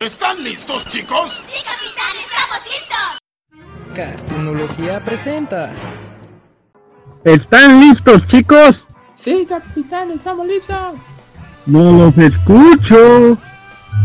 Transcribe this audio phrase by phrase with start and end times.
[0.00, 1.42] ¿Están listos, chicos?
[1.48, 3.96] Sí, capitán, estamos listos.
[3.96, 5.72] Cartunología presenta.
[7.24, 8.76] ¿Están listos, chicos?
[9.16, 10.94] Sí, capitán, estamos listos.
[11.66, 13.38] No los escucho.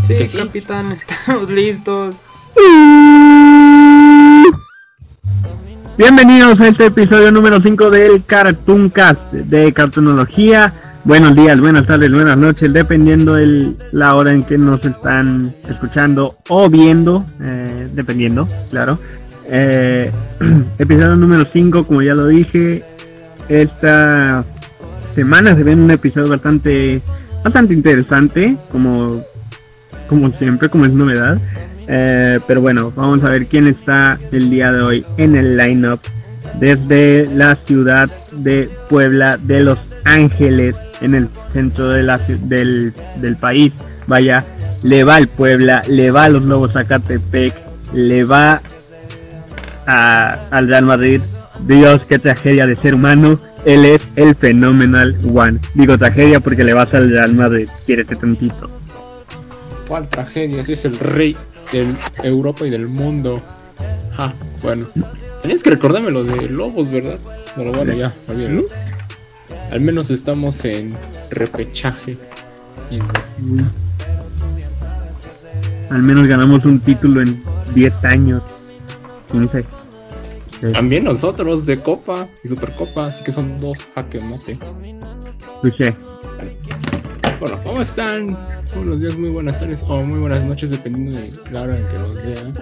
[0.02, 2.16] Sí, capitán, estamos listos.
[5.96, 10.74] Bienvenidos a este episodio número 5 del Cartoon Cast de Cartunología.
[11.06, 16.38] Buenos días, buenas tardes, buenas noches, dependiendo de la hora en que nos están escuchando
[16.48, 18.98] o viendo, eh, dependiendo, claro.
[19.50, 20.10] Eh,
[20.80, 22.86] episodio número 5, como ya lo dije,
[23.50, 24.40] esta
[25.14, 27.02] semana se viene un episodio bastante,
[27.44, 29.10] bastante interesante, como,
[30.08, 31.38] como siempre, como es novedad.
[31.86, 36.00] Eh, pero bueno, vamos a ver quién está el día de hoy en el lineup
[36.62, 43.36] desde la ciudad de Puebla de Los Ángeles, en el centro de la, del, del
[43.38, 43.72] país.
[44.08, 44.44] Vaya,
[44.84, 47.54] le va al Puebla, le va a los Lobos Zacatepec,
[47.94, 48.62] le va
[49.86, 51.22] a- al Real Madrid.
[51.68, 53.38] Dios, qué tragedia de ser humano.
[53.66, 55.60] Él es el Phenomenal One.
[55.74, 57.70] Digo tragedia porque le vas al Real Madrid.
[57.86, 58.68] Quiérete tantito.
[59.88, 60.64] ¿Cuál tragedia?
[60.66, 61.36] Si es el rey
[61.72, 61.94] de
[62.24, 63.38] Europa y del mundo.
[64.18, 64.86] Ja, bueno.
[65.42, 67.18] Tenías que recordarme lo de Lobos, ¿verdad?
[67.56, 68.64] Bueno, bueno, ya, olvídalo.
[69.74, 70.94] Al menos estamos en
[71.32, 72.16] repechaje.
[75.90, 77.42] Al menos ganamos un título en
[77.74, 78.44] 10 años.
[79.32, 79.66] 15.
[80.62, 84.60] Sí, también nosotros de Copa y Supercopa, así que son dos jaque mate.
[85.56, 85.96] escuché.
[87.40, 88.38] Bueno, ¿cómo están?
[88.76, 91.94] Buenos días, muy buenas tardes o muy buenas noches, dependiendo de la hora en que
[91.94, 92.54] los vean.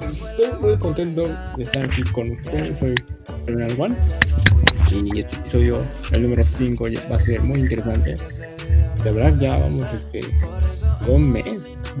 [0.00, 2.78] Estoy muy contento de estar aquí con ustedes.
[2.78, 2.94] Soy
[3.46, 3.96] Terminal One.
[4.90, 8.16] Y este episodio, el número 5, va a ser muy interesante.
[9.04, 10.20] De verdad, ya vamos este,
[11.08, 11.44] un mes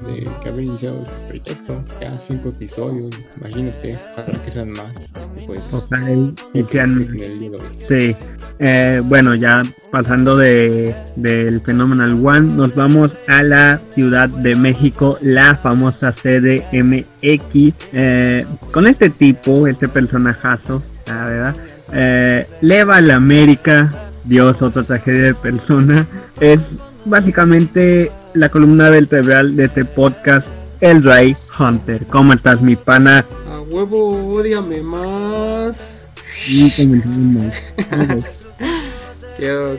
[0.06, 1.84] de que haber iniciado este proyecto.
[2.00, 5.10] Ya cinco episodios, imagínate, para que sean más.
[5.46, 7.60] Pues, Ojalá y- de hoy.
[7.88, 8.16] Sí.
[8.58, 9.60] Eh, bueno, ya
[9.92, 17.74] pasando de del Phenomenal One, nos vamos a la Ciudad de México, la famosa CDMX.
[17.92, 21.54] Eh, con este tipo, este personajazo, la verdad,
[21.92, 23.90] eh, le va a la América.
[24.24, 26.06] Dios, otra tragedia de persona.
[26.40, 26.60] Es
[27.04, 30.48] básicamente la columna vertebral de este podcast,
[30.80, 32.06] El Ray Hunter.
[32.06, 33.24] ¿Cómo estás, mi pana?
[33.52, 36.00] A huevo, odiame más.
[36.48, 36.70] Y.
[36.70, 36.90] Tío,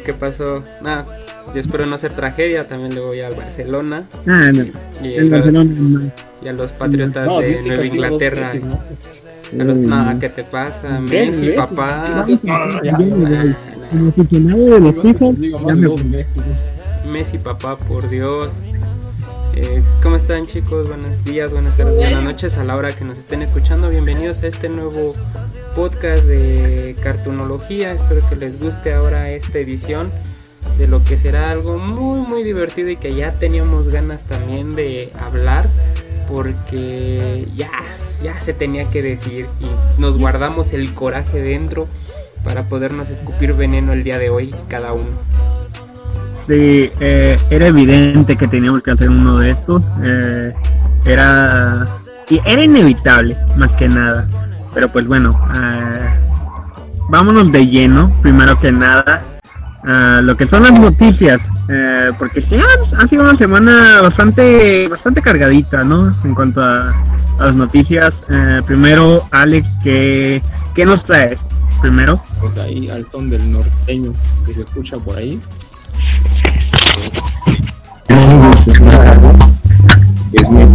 [0.05, 0.63] ¿qué pasó?
[0.81, 1.05] Nada,
[1.53, 2.65] yo espero no ser tragedia.
[2.67, 4.63] También le voy al Barcelona Ah, no.
[5.03, 6.11] y, El a, Barcelona no.
[6.41, 8.51] y a los Patriotas No, de Nueva Inglaterra.
[8.53, 8.81] veces, ¿no?
[9.51, 10.19] Nada.
[10.19, 10.99] ¿qué te pasa?
[10.99, 12.25] Messi, papá.
[17.05, 18.51] Messi, papá, por Dios.
[19.55, 20.89] Eh, ¿Cómo están chicos?
[20.89, 23.89] Buenos días, buenas tardes, buenas noches a la hora que nos estén escuchando.
[23.89, 25.13] Bienvenidos a este nuevo
[25.73, 27.93] podcast de cartunología.
[27.93, 30.11] Espero que les guste ahora esta edición
[30.77, 35.09] de lo que será algo muy muy divertido y que ya teníamos ganas también de
[35.19, 35.65] hablar
[36.27, 37.69] porque ya,
[38.21, 41.87] ya se tenía que decir y nos guardamos el coraje dentro
[42.43, 45.11] para podernos escupir veneno el día de hoy cada uno.
[46.47, 49.85] Sí, eh, era evidente que teníamos que hacer uno de estos.
[50.05, 50.53] eh,
[51.05, 51.85] era,
[52.45, 54.27] era inevitable, más que nada.
[54.73, 56.13] Pero pues bueno, eh,
[57.09, 59.19] vámonos de lleno, primero que nada,
[59.87, 61.39] a lo que son las noticias.
[61.69, 66.13] eh, porque sí, ha, ha sido una semana bastante, bastante cargadita, ¿no?
[66.23, 66.93] En cuanto a,
[67.39, 68.13] a las noticias.
[68.29, 70.41] Eh, primero, Alex, ¿qué,
[70.75, 71.39] ¿qué nos traes?
[71.81, 72.21] Primero.
[72.39, 74.11] Pues ahí al son del norteño
[74.45, 75.39] que se escucha por ahí.
[80.33, 80.65] Es muy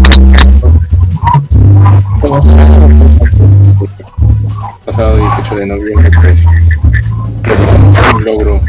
[4.84, 8.60] pasado 18 de noviembre, pues es un logro.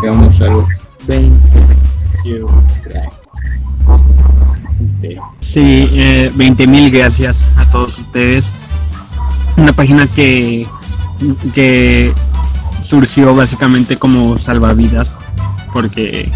[0.00, 0.64] Llegamos a los
[1.06, 2.50] 20 años.
[5.54, 8.44] Sí, eh, 20 mil gracias a todos ustedes.
[9.56, 10.66] Una página que,
[11.54, 12.12] que
[12.88, 15.08] surgió básicamente como salvavidas,
[15.72, 16.30] porque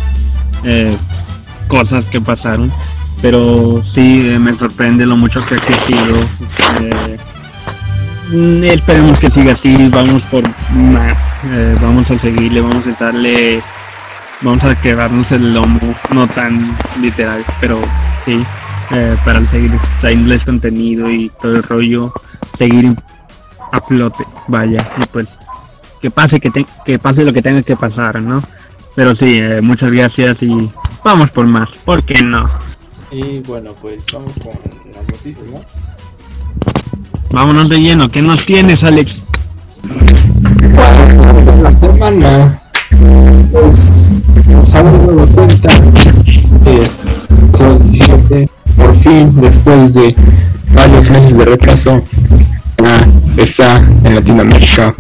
[0.65, 0.97] eh,
[1.71, 2.71] cosas que pasaron.
[3.23, 6.21] Pero sí, eh, me sorprende lo mucho que ha crecido.
[6.81, 7.17] Eh,
[8.33, 10.43] mm, esperemos que siga así, vamos por
[10.75, 11.17] más.
[11.53, 13.63] eh, vamos a seguirle, vamos a darle,
[14.43, 15.81] vamos a quedarnos el lomo,
[16.15, 17.79] no tan literal, pero
[18.25, 18.43] sí
[18.93, 22.13] eh, para seguir trayéndoles contenido y todo el rollo,
[22.59, 22.95] seguir
[23.73, 25.27] a flote, vaya, y pues
[26.01, 28.43] que pase que, te- que pase lo que tenga que pasar, ¿no?
[28.95, 30.71] Pero sí, eh, muchas gracias y
[31.05, 32.51] vamos por más, ¿por qué no?
[33.11, 34.53] Y bueno, pues vamos con
[34.95, 35.61] las noticias, ¿no?
[37.31, 38.09] Vámonos de lleno.
[38.09, 39.13] ¿Qué nos tienes, Alex?
[39.83, 42.61] Pues la semana,
[43.53, 43.93] pues
[44.47, 45.69] nos hemos dado cuenta
[46.65, 46.91] que
[47.57, 50.15] son 17, por fin, después de
[50.75, 52.03] varios meses de retraso,
[52.83, 54.95] ya está en Latinoamérica.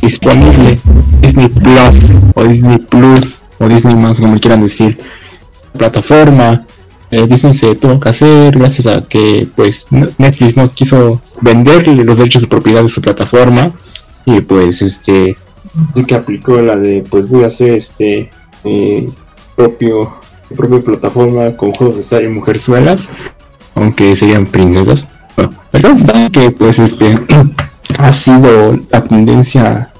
[0.00, 0.78] Disponible
[1.20, 4.98] Disney Plus o Disney Plus o Disney más como quieran decir.
[5.76, 6.64] Plataforma
[7.10, 12.18] eh, Disney se tuvo que hacer gracias a que pues Netflix no quiso venderle los
[12.18, 13.72] derechos de propiedad de su plataforma.
[14.26, 15.36] Y pues este
[15.94, 18.30] sí que aplicó la de pues voy a hacer este
[18.64, 19.08] eh,
[19.56, 20.12] propio
[20.56, 23.08] propia plataforma con juegos de estar y mujerzuelas
[23.74, 25.06] aunque serían princesas
[25.38, 27.18] bueno, el caso está que pues este
[27.98, 29.92] ha sido la tendencia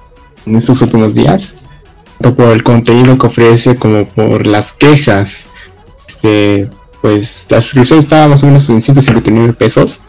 [0.47, 1.55] en estos últimos días
[2.19, 5.49] tanto por el contenido que ofrece como por las quejas
[6.09, 6.69] este
[7.01, 10.01] pues la suscripción estaba más o menos en 159 pesos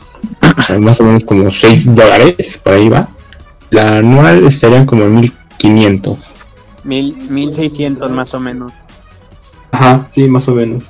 [0.79, 3.09] más o menos como 6 dólares por ahí va
[3.69, 5.15] la anual estaría como en
[5.59, 6.35] 1500
[6.83, 8.71] Mil, 1600 más o menos.
[9.71, 10.89] Ajá, sí, más o menos.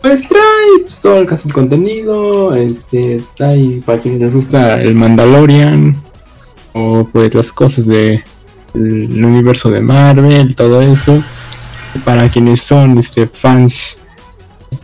[0.00, 4.94] Pues trae pues, todo el caso del contenido, este, trae para quienes les gusta el
[4.94, 5.96] Mandalorian,
[6.74, 8.22] o pues las cosas de
[8.74, 11.22] el universo de Marvel, todo eso.
[12.04, 13.96] Para quienes son este fans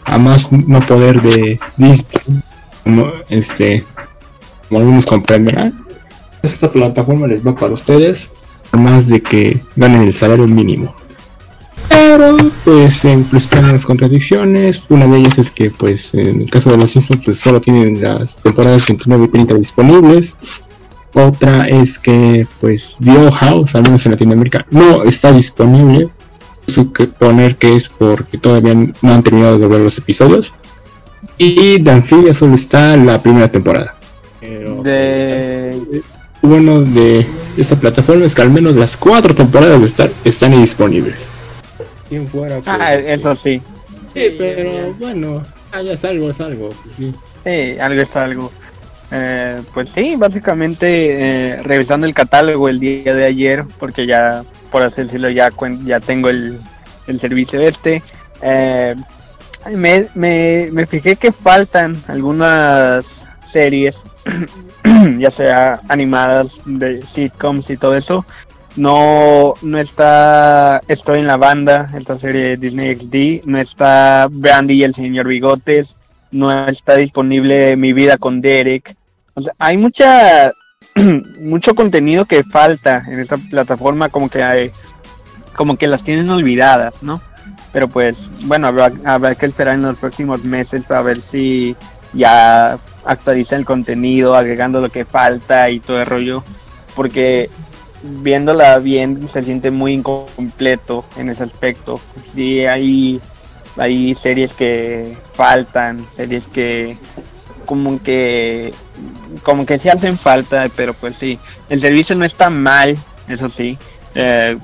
[0.05, 2.33] a más no poder de Disney,
[3.29, 3.85] este,
[4.69, 5.85] como algunos comprenderán,
[6.43, 8.29] esta plataforma les va para ustedes,
[8.73, 10.95] más de que ganen el salario mínimo.
[11.93, 14.85] Pero pues en pues están las contradicciones.
[14.89, 18.01] Una de ellas es que pues en el caso de los Simpsons pues solo tienen
[18.01, 20.37] las temporadas 29 y 30 disponibles.
[21.15, 26.09] Otra es que pues The House, al menos en Latinoamérica, no está disponible.
[26.67, 30.53] Suponer que es porque todavía no han terminado de ver los episodios.
[31.39, 33.95] Y de Amphibia solo está la primera temporada.
[34.41, 36.03] Pero, De...
[36.41, 41.32] bueno de esta plataforma es que al menos las cuatro temporadas de Star están disponibles.
[42.13, 43.63] Quien fuera, pues, Ah, eso sí.
[44.13, 45.41] Sí, pero bueno,
[45.73, 47.15] ah, ya es algo, es algo, pues sí.
[47.43, 48.53] Sí, algo es algo.
[49.11, 54.83] Eh, pues sí, básicamente eh, revisando el catálogo el día de ayer, porque ya, por
[54.83, 55.51] así decirlo, ya,
[55.85, 56.59] ya tengo el,
[57.07, 58.03] el servicio este.
[58.43, 58.95] eh,
[59.75, 64.03] me, me, me fijé que faltan algunas series,
[65.19, 68.27] ya sea animadas de sitcoms y todo eso.
[68.77, 74.75] No, no está Estoy en la banda, esta serie de Disney XD, no está Brandy
[74.75, 75.97] y el señor Bigotes,
[76.31, 78.97] no está disponible Mi vida con Derek.
[79.35, 80.53] O sea, hay mucha
[81.41, 84.73] mucho contenido que falta en esta plataforma, como que
[85.55, 87.21] como que las tienen olvidadas, ¿no?
[87.73, 91.77] Pero pues, bueno, habrá, habrá que esperar en los próximos meses para ver si
[92.13, 96.45] ya actualizan el contenido, agregando lo que falta y todo el rollo.
[96.95, 97.49] Porque
[98.03, 102.01] viéndola bien se siente muy incompleto en ese aspecto.
[102.35, 103.21] Sí, hay,
[103.77, 106.97] hay series que faltan, series que
[107.67, 108.75] como que
[109.43, 111.39] como que sí hacen falta, pero pues sí,
[111.69, 112.97] el servicio no está mal,
[113.29, 113.79] eso sí.
[114.15, 114.59] Eh,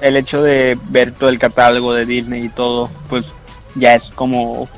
[0.00, 3.32] el hecho de ver todo el catálogo de Disney y todo, pues
[3.74, 4.68] ya es como,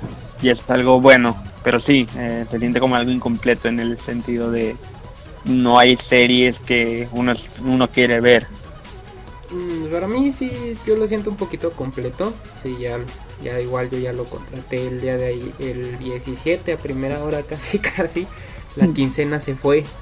[0.43, 4.51] ya es algo bueno, pero sí, eh, se siente como algo incompleto en el sentido
[4.51, 4.77] de
[5.45, 8.49] no hay series que uno, uno quiere ver.
[9.51, 12.43] Mm, Para mí sí, yo lo siento un poquito completo.
[12.55, 12.99] Sí, ya,
[13.39, 17.43] ya igual yo ya lo contraté el día de ahí, el 17 a primera hora
[17.47, 18.29] casi casi.
[18.75, 19.95] La quincena se fue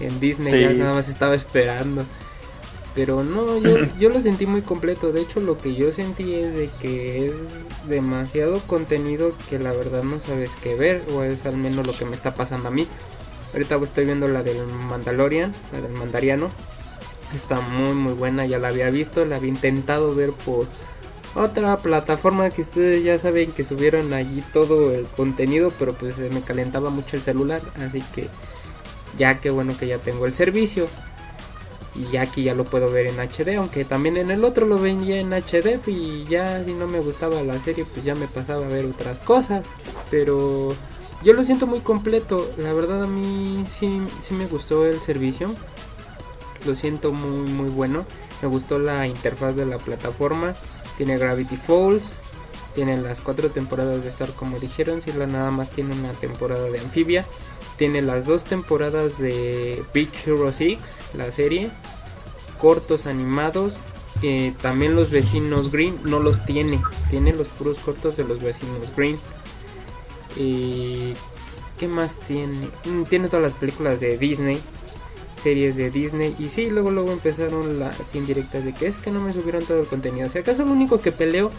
[0.00, 0.58] en Disney, Sí.
[0.58, 2.08] ya nada más estaba esperando.
[2.94, 5.12] Pero no, yo, yo lo sentí muy completo.
[5.12, 7.34] De hecho, lo que yo sentí es de que es
[7.88, 11.04] demasiado contenido que la verdad no sabes qué ver.
[11.10, 12.88] O es al menos lo que me está pasando a mí.
[13.54, 16.50] Ahorita estoy viendo la del Mandalorian, la del Mandariano.
[17.32, 20.66] Está muy muy buena, ya la había visto, la había intentado ver por
[21.36, 26.30] otra plataforma que ustedes ya saben que subieron allí todo el contenido, pero pues se
[26.30, 28.28] me calentaba mucho el celular, así que
[29.18, 30.88] ya que bueno que ya tengo el servicio.
[31.94, 35.20] Y aquí ya lo puedo ver en HD, aunque también en el otro lo veía
[35.20, 38.68] en HD y ya si no me gustaba la serie pues ya me pasaba a
[38.68, 39.64] ver otras cosas.
[40.10, 40.74] Pero
[41.24, 45.54] yo lo siento muy completo, la verdad a mí sí, sí me gustó el servicio
[46.66, 48.04] lo siento muy muy bueno.
[48.42, 50.54] Me gustó la interfaz de la plataforma.
[50.96, 52.14] Tiene Gravity Falls.
[52.74, 55.00] Tiene las cuatro temporadas de Star como dijeron.
[55.00, 57.24] Si la nada más tiene una temporada de Amphibia.
[57.76, 60.78] Tiene las dos temporadas de Big Hero 6,
[61.14, 61.70] la serie.
[62.60, 63.74] Cortos animados.
[64.22, 66.80] eh, también los vecinos Green no los tiene.
[67.10, 69.18] Tiene los puros cortos de los vecinos Green.
[70.36, 71.14] Y
[71.78, 72.68] ¿qué más tiene?
[72.84, 74.60] Mm, tiene todas las películas de Disney,
[75.42, 79.20] series de Disney y sí, luego luego empezaron las indirectas de que es que no
[79.20, 80.26] me subieron todo el contenido.
[80.26, 81.50] O sea, acaso lo único que peleo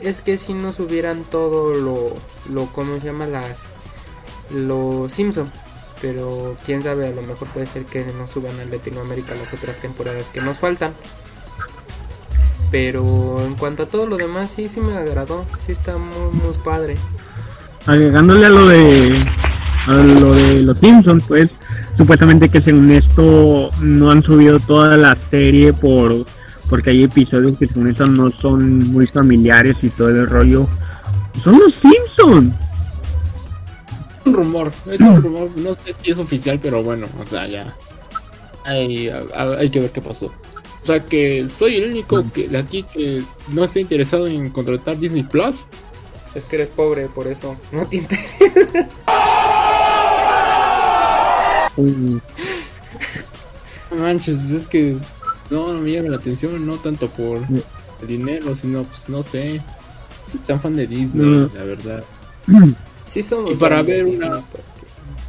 [0.00, 2.14] es que si no subieran todo lo
[2.50, 3.72] lo cómo se llama las
[4.50, 5.50] los Simpson
[6.04, 9.78] pero quién sabe, a lo mejor puede ser que no suban a Latinoamérica las otras
[9.78, 10.92] temporadas que nos faltan.
[12.70, 16.52] Pero en cuanto a todo lo demás, sí, sí me agradó, sí está muy, muy
[16.62, 16.96] padre.
[17.86, 19.24] Agregándole a lo de
[19.86, 21.50] a lo de los Simpsons, pues
[21.96, 26.24] supuestamente que según esto no han subido toda la serie por
[26.70, 30.66] porque hay episodios que según esto no son muy familiares y todo el rollo.
[31.42, 32.54] Son los Simpsons
[34.24, 37.66] un rumor, es un rumor, no sé si es oficial, pero bueno, o sea, ya.
[38.64, 40.26] Hay, hay que ver qué pasó.
[40.26, 43.22] O sea que soy el único que de aquí que
[43.52, 45.66] no está interesado en contratar Disney Plus.
[46.34, 48.88] Es que eres pobre, por eso no te interesa.
[53.90, 54.96] manches, pues es que
[55.50, 59.56] no, no me llama la atención, no tanto por el dinero, sino pues no sé.
[59.56, 59.62] No
[60.26, 62.04] soy tan fan de Disney, la verdad.
[63.50, 64.42] y para ver una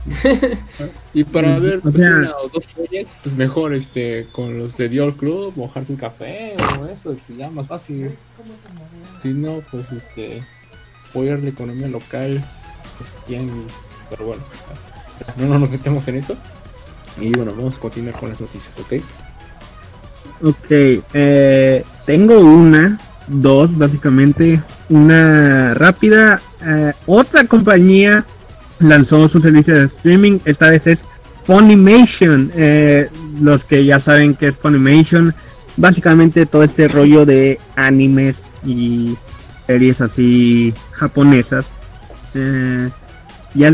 [1.13, 5.15] y para ver pues, una o dos series pues mejor este con los de Dior
[5.15, 8.11] Club mojarse un café o eso pues ya más fácil
[9.21, 10.43] si no pues este
[11.15, 12.43] apoyar la economía local
[12.97, 13.39] pues
[14.09, 14.43] pero bueno
[15.37, 16.35] no, no nos metemos en eso.
[17.19, 18.93] Y bueno vamos a continuar con las noticias ok
[20.43, 20.71] ok
[21.13, 24.61] eh, tengo una dos básicamente.
[24.89, 28.25] Una rápida eh, otra compañía
[28.79, 30.39] lanzó su servicio de streaming.
[30.43, 30.99] Esta vez es
[31.45, 32.51] Funimation.
[32.55, 33.09] Eh,
[33.41, 35.33] los que ya saben que es Funimation
[35.77, 39.15] básicamente todo este rollo de animes y
[39.65, 41.65] series así japonesas
[42.33, 42.89] eh,
[43.53, 43.73] ya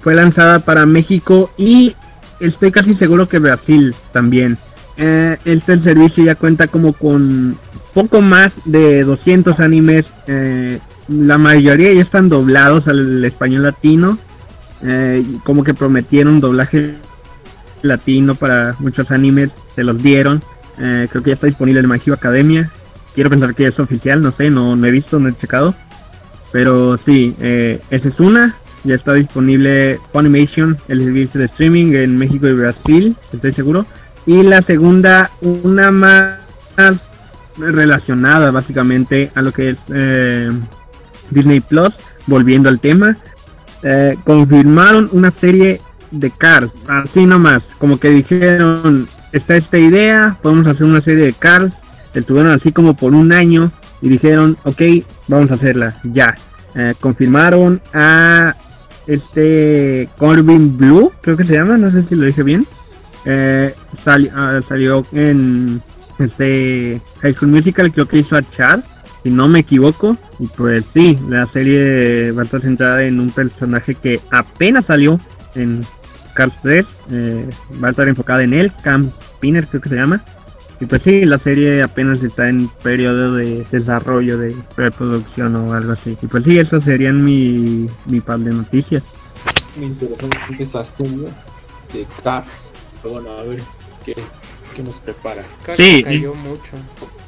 [0.00, 1.96] fue lanzada para México y
[2.38, 4.56] estoy casi seguro que Brasil también
[4.96, 7.56] este servicio ya cuenta como con
[7.92, 10.06] poco más de 200 animes.
[10.26, 14.18] Eh, la mayoría ya están doblados al español latino.
[14.82, 16.94] Eh, como que prometieron doblaje
[17.82, 20.42] latino para muchos animes, se los dieron.
[20.78, 22.70] Eh, creo que ya está disponible en Magio Academia.
[23.14, 25.74] Quiero pensar que es oficial, no sé, no, no he visto, no he checado.
[26.52, 28.56] Pero sí, esa es una.
[28.82, 33.86] Ya está disponible Funimation, el servicio de streaming en México y Brasil, estoy seguro.
[34.26, 36.38] Y la segunda, una más
[37.56, 40.50] relacionada básicamente a lo que es eh,
[41.30, 41.94] Disney Plus,
[42.26, 43.16] volviendo al tema,
[43.82, 50.66] eh, confirmaron una serie de Cars, así nomás, como que dijeron, está esta idea, podemos
[50.66, 51.74] hacer una serie de Cars,
[52.14, 53.70] estuvieron así como por un año
[54.02, 54.82] y dijeron, ok,
[55.28, 56.34] vamos a hacerla, ya.
[56.74, 58.54] Eh, confirmaron a
[59.06, 62.66] este Corbin Blue, creo que se llama, no sé si lo dije bien.
[63.26, 65.82] Ah, salió en
[66.18, 68.80] este High School Musical creo que hizo a Chad,
[69.22, 70.16] si no me equivoco.
[70.38, 75.18] Y pues sí, la serie va a estar centrada en un personaje que apenas salió
[75.54, 75.84] en
[76.34, 76.86] Cars 3.
[77.12, 77.50] Eh,
[77.82, 80.22] va a estar enfocada en él, Cam Spinner creo que se llama.
[80.80, 85.92] Y pues sí, la serie apenas está en periodo de desarrollo, de preproducción o algo
[85.92, 86.16] así.
[86.20, 89.02] Y pues sí, eso serían mi, mi par de noticias.
[89.76, 92.68] Me interesante empezaste de Cars.
[93.02, 93.60] Pero bueno, a ver
[94.04, 94.14] qué,
[94.74, 95.44] que nos prepara.
[95.64, 96.02] Cars sí.
[96.02, 96.72] cayó mucho.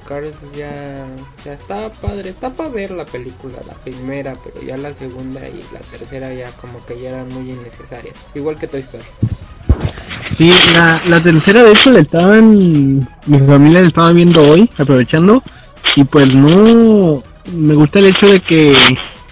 [0.08, 1.06] Cars ya,
[1.44, 5.62] ya está padre, está para ver la película, la primera, pero ya la segunda y
[5.72, 8.14] la tercera ya como que ya eran muy innecesarias.
[8.34, 9.04] Igual que Toy Story.
[10.38, 15.42] Sí, la, la tercera de hecho le estaban, mi familia le estaba viendo hoy, aprovechando,
[15.96, 17.22] y pues no,
[17.54, 18.74] me gusta el hecho de que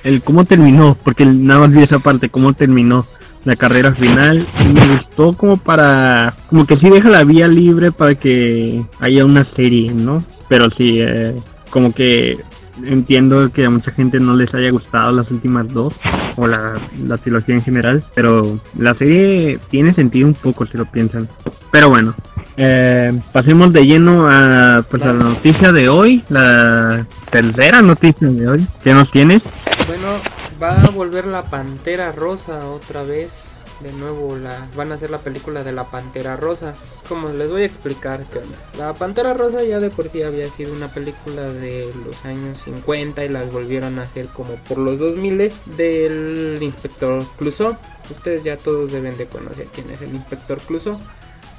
[0.05, 3.07] el cómo terminó, porque nada más vi esa parte, cómo terminó
[3.45, 8.15] la carrera final me gustó como para como que sí deja la vía libre para
[8.15, 11.35] que haya una serie no pero sí eh,
[11.71, 12.39] como que
[12.85, 15.95] entiendo que a mucha gente no les haya gustado las últimas dos
[16.37, 16.75] o la,
[17.07, 21.29] la trilogía en general pero la serie tiene sentido un poco si lo piensan
[21.71, 22.15] pero bueno
[22.57, 28.49] eh, pasemos de lleno a pues a la noticia de hoy la tercera noticia de
[28.49, 29.43] hoy ¿qué nos tienes?
[29.87, 30.19] bueno
[30.61, 33.50] va a volver la Pantera Rosa otra vez.
[33.83, 36.75] De nuevo la van a hacer la película de la Pantera Rosa.
[37.09, 38.59] Como les voy a explicar onda.
[38.77, 43.25] La Pantera Rosa ya de por sí había sido una película de los años 50
[43.25, 47.77] y las volvieron a hacer como por los 2000 del inspector Clouseau.
[48.11, 50.99] Ustedes ya todos deben de conocer quién es el inspector Clouseau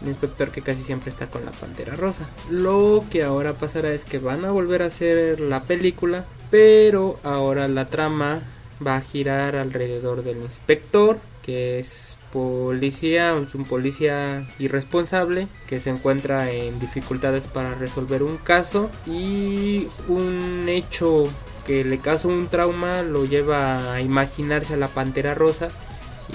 [0.01, 2.27] un inspector que casi siempre está con la pantera rosa.
[2.49, 7.67] Lo que ahora pasará es que van a volver a hacer la película, pero ahora
[7.67, 8.41] la trama
[8.85, 15.89] va a girar alrededor del inspector, que es policía, es un policía irresponsable que se
[15.89, 21.23] encuentra en dificultades para resolver un caso y un hecho
[21.65, 25.69] que le causó un trauma lo lleva a imaginarse a la pantera rosa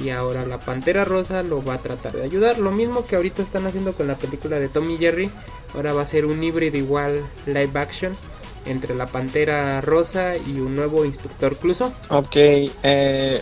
[0.02, 2.58] y ahora la Pantera Rosa lo va a tratar de ayudar.
[2.58, 5.30] Lo mismo que ahorita están haciendo con la película de Tommy Jerry,
[5.74, 8.16] ahora va a ser un híbrido igual live action
[8.66, 11.92] entre la Pantera Rosa y un nuevo Inspector Cluso.
[12.08, 13.40] Ok, eh,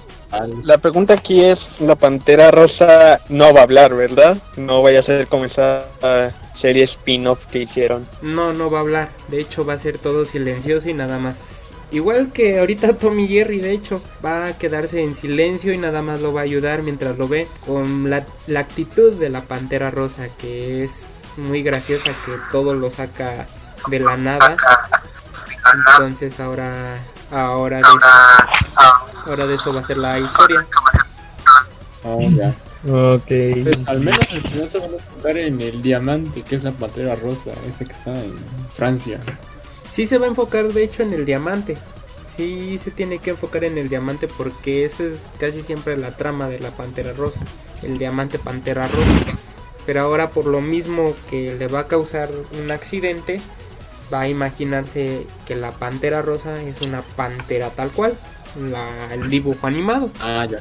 [0.63, 4.37] la pregunta aquí es, la Pantera Rosa no va a hablar, ¿verdad?
[4.57, 8.09] No vaya a ser como esa uh, serie spin-off que hicieron.
[8.23, 11.55] No, no va a hablar, de hecho va a ser todo silencioso y nada más
[11.95, 16.21] Igual que ahorita Tommy Jerry, de hecho, va a quedarse en silencio y nada más
[16.21, 18.27] lo va a ayudar mientras lo ve con la,
[18.57, 23.47] actitud de la pantera rosa, que es muy graciosa, que todo lo saca
[23.89, 24.57] de la nada.
[25.73, 26.99] Entonces ahora,
[27.35, 27.99] ahora de eso,
[29.27, 30.67] ahora de eso va a ser la historia.
[32.05, 32.55] Oh, ya.
[32.87, 33.27] Ok.
[33.27, 34.21] Pues, al menos
[34.55, 37.93] no se van a enfocar en el diamante, que es la pantera rosa, ese que
[37.93, 38.35] está en
[38.75, 39.19] Francia.
[39.91, 41.77] Sí se va a enfocar de hecho en el diamante.
[42.37, 46.49] Sí se tiene que enfocar en el diamante porque esa es casi siempre la trama
[46.49, 47.41] de la Pantera Rosa.
[47.83, 49.15] El diamante Pantera Rosa.
[49.87, 52.29] Pero ahora por lo mismo que le va a causar
[52.61, 53.41] un accidente,
[54.15, 58.13] va a imaginarse que la Pantera Rosa es una pantera tal cual.
[58.71, 60.13] La, el dibujo animado.
[60.21, 60.59] Ah, ya.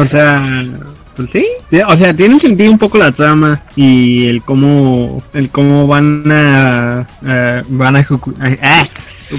[0.00, 0.64] O sea,
[1.16, 1.44] pues sí,
[1.84, 7.04] o sea, tiene sentido un poco la trama y el cómo, el cómo van a,
[7.68, 8.06] van a
[8.62, 8.88] ah,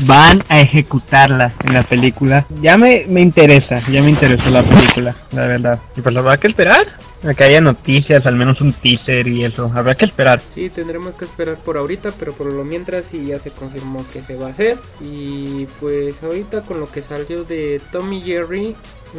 [0.02, 2.46] van a ejecutarla en la película.
[2.62, 5.80] Ya me, me interesa, ya me interesó la película, la verdad.
[5.96, 9.72] Y pues habrá que esperar a que haya noticias, al menos un teaser y eso.
[9.74, 10.42] Habrá que esperar.
[10.50, 14.22] Sí, tendremos que esperar por ahorita, pero por lo mientras sí ya se confirmó que
[14.22, 14.78] se va a hacer.
[15.02, 18.76] Y pues ahorita con lo que salió de Tommy Jerry,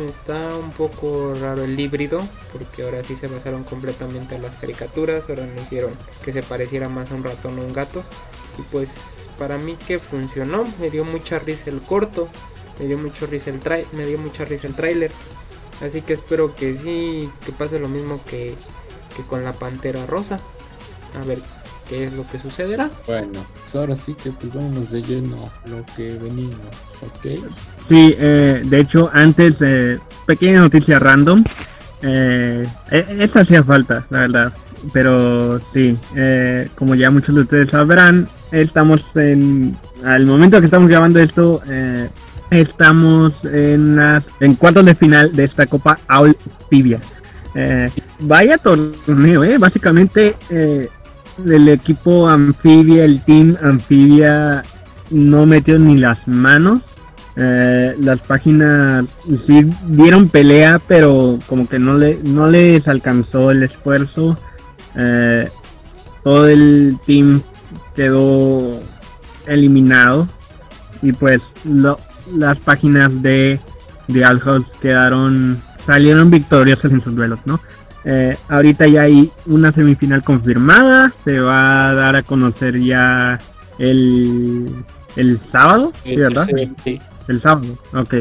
[0.08, 2.20] Está un poco raro el híbrido,
[2.52, 5.93] porque ahora sí se basaron completamente en las caricaturas, ahora no hicieron
[6.25, 8.02] que se pareciera más a un ratón o un gato.
[8.58, 12.28] Y pues para mí que funcionó, me dio mucha risa el corto,
[12.80, 13.60] me dio mucho risa el
[13.93, 15.12] me dio mucha risa el tráiler.
[15.82, 18.54] Así que espero que sí, que pase lo mismo que,
[19.17, 20.39] que con la Pantera Rosa.
[21.21, 21.39] A ver
[21.89, 22.91] qué es lo que sucederá.
[23.06, 26.58] Bueno, pues ahora sí que pues vámonos de lleno lo que venimos,
[27.02, 27.45] ¿ok?
[27.89, 31.45] Sí, eh, de hecho, antes, eh, pequeña noticia random.
[32.02, 34.52] Eh, e, esta hacía falta, la verdad.
[34.93, 39.76] Pero sí, eh, como ya muchos de ustedes sabrán, estamos en.
[40.04, 42.08] Al momento que estamos grabando esto, eh,
[42.50, 46.37] estamos en las en cuartos de final de esta Copa Aul
[47.54, 47.89] Eh,
[48.21, 49.59] vaya torneo, eh.
[49.59, 50.89] Básicamente, eh,
[51.47, 54.63] el equipo Amphibia, el team Amphibia,
[55.11, 56.83] no metió ni las manos.
[57.37, 59.07] Eh, las páginas
[59.47, 64.39] sí dieron pelea, pero como que no, le, no les alcanzó el esfuerzo.
[66.23, 67.43] Todo el team
[67.95, 68.80] quedó
[69.47, 70.28] eliminado.
[71.02, 71.43] Y pues
[72.37, 73.58] las páginas de,
[74.08, 77.60] de House quedaron, salieron victoriosas en sus duelos, ¿no?
[78.04, 83.39] Eh, ahorita ya hay una semifinal confirmada, se va a dar a conocer ya
[83.78, 84.67] el,
[85.17, 86.47] el sábado, ¿sí, ¿verdad?
[87.28, 88.15] El sábado, ok.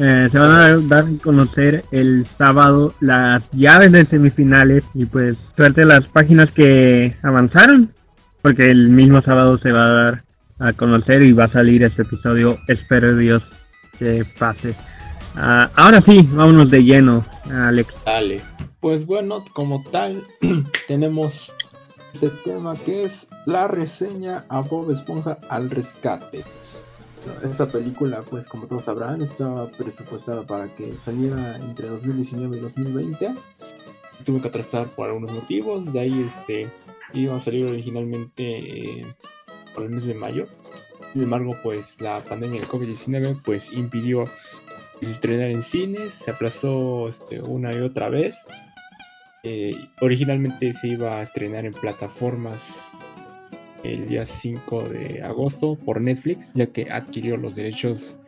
[0.00, 5.36] Eh, se van a dar a conocer el sábado las llaves de semifinales y pues
[5.56, 7.92] suerte las páginas que avanzaron,
[8.40, 10.24] porque el mismo sábado se va a dar
[10.58, 13.42] a conocer y va a salir este episodio, espero Dios
[13.98, 14.74] que pase.
[15.36, 17.94] Ah, ahora sí, vámonos de lleno, Alex.
[18.04, 18.40] Dale.
[18.80, 20.24] Pues bueno, como tal,
[20.88, 21.54] tenemos
[22.14, 26.44] ese tema que es la reseña a Bob Esponja al rescate.
[27.42, 33.34] Esta película, pues como todos sabrán, estaba presupuestada para que saliera entre 2019 y 2020.
[34.24, 36.68] Tuve que atrasar por algunos motivos, de ahí este
[37.14, 39.06] iba a salir originalmente eh,
[39.78, 40.48] por el mes de mayo.
[41.12, 44.24] Sin embargo, pues la pandemia del COVID-19 pues impidió
[44.98, 48.34] que se estrenara en cines, se aplazó este, una y otra vez
[49.44, 52.80] eh, originalmente se iba a estrenar en plataformas
[53.84, 58.18] el día 5 de agosto por Netflix, ya que adquirió los derechos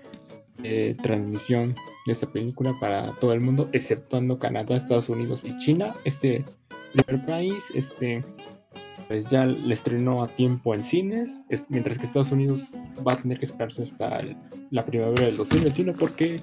[0.59, 1.75] de transmisión
[2.07, 5.97] de esta película para todo el mundo, exceptuando Canadá, Estados Unidos y China.
[6.05, 6.45] Este
[6.93, 8.23] primer país, este,
[9.11, 12.69] pues ya le estrenó a tiempo en cines, mientras que Estados Unidos
[13.05, 14.21] va a tener que esperarse hasta
[14.71, 16.41] la primavera del 2021 porque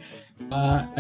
[0.52, 0.94] va a,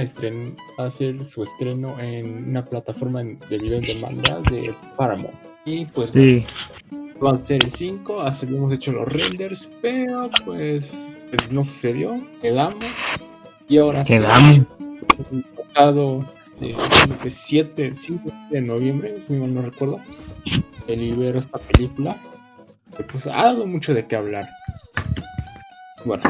[0.78, 5.36] hacer su estreno en una plataforma de video en demanda de Paramount.
[5.66, 10.90] Y pues va a ser el 5, habíamos hecho los renders, pero pues,
[11.36, 12.96] pues, no sucedió, quedamos.
[13.68, 14.66] Y ahora sí, el
[15.54, 16.24] pasado
[16.62, 20.00] este, 7, 5 de noviembre, si mal no recuerdo,
[20.88, 22.18] el libero esta película.
[23.12, 24.48] Pues ha dado mucho de qué hablar.
[26.06, 26.24] Bueno,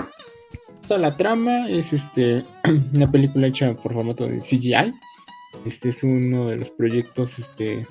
[0.96, 2.46] la trama es este
[2.93, 4.93] una película hecha por formato de CGI.
[5.65, 7.86] Este es uno de los proyectos este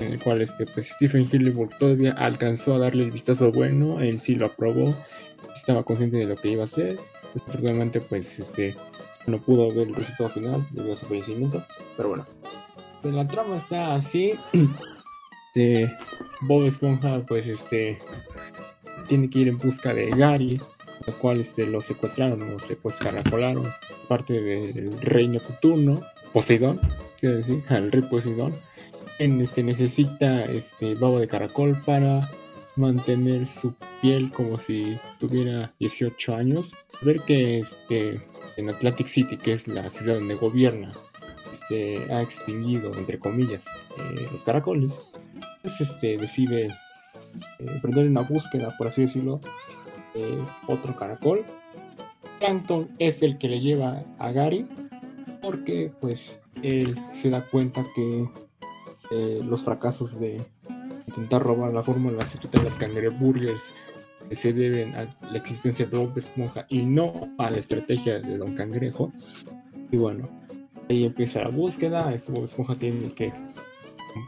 [0.00, 4.20] en el cual este pues Stephen Hillenburg todavía alcanzó a darle el vistazo bueno, él
[4.20, 4.94] sí lo aprobó,
[5.54, 6.98] estaba consciente de lo que iba a hacer.
[7.32, 8.76] Desafortunadamente pues este
[9.26, 11.64] no pudo ver el resultado final debido a su fallecimiento,
[11.96, 12.26] pero bueno.
[13.02, 14.34] Pues, la trama está así.
[15.56, 15.90] Este,
[16.42, 17.98] Bob Esponja pues este
[19.08, 20.60] tiene que ir en busca de Gary
[21.06, 23.66] la cual este, lo secuestraron o secuestracolaron
[24.06, 26.02] parte del reino Coturno,
[26.34, 26.78] Poseidón,
[27.18, 28.54] quiero decir, al rey Poseidón,
[29.18, 32.30] en, este, necesita este babo de caracol para
[32.76, 36.74] mantener su piel como si tuviera 18 años.
[37.00, 38.20] Ver que este,
[38.58, 40.92] en Atlantic City, que es la ciudad donde gobierna,
[41.68, 43.64] se ha extinguido, entre comillas,
[43.96, 45.00] eh, los caracoles,
[45.80, 46.68] este, decide
[47.58, 49.40] emprender una búsqueda, por así decirlo,
[50.66, 51.44] otro caracol.
[52.38, 54.66] Plankton es el que le lleva a Gary
[55.42, 58.28] porque pues él se da cuenta que
[59.10, 60.44] eh, los fracasos de
[61.06, 63.72] intentar robar la fórmula secreta de las cangreburgers
[64.32, 68.56] se deben a la existencia de Bob Esponja y no a la estrategia de Don
[68.56, 69.12] Cangrejo.
[69.92, 70.28] Y bueno,
[70.90, 72.12] ahí empieza la búsqueda.
[72.12, 73.32] Este Bob Esponja tiene que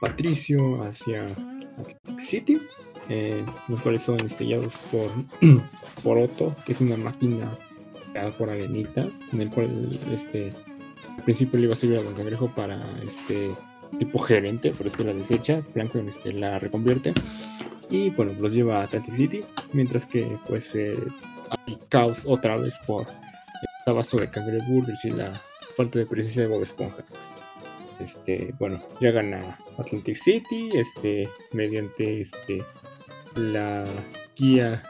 [0.00, 2.58] Patricio hacia Atlantic City
[3.08, 5.10] eh, los cuales son estrellados por,
[6.02, 7.50] por Otto, que es una máquina
[8.12, 10.52] creada por Arenita, en el cual este
[11.16, 13.50] al principio le iba a servir a Don Cangrejo para este
[13.98, 17.14] tipo gerente, pero después la desecha, Plankton este, la reconvierte
[17.90, 20.96] y bueno, los lleva a Atlantic City, mientras que pues eh,
[21.66, 25.40] hay caos otra vez por el abasto de cangreburgers y la
[25.76, 27.04] falta de presencia de Bob Esponja.
[28.00, 32.62] Este, bueno, llegan a Atlantic City, este, mediante este
[33.34, 33.84] la
[34.36, 34.82] guía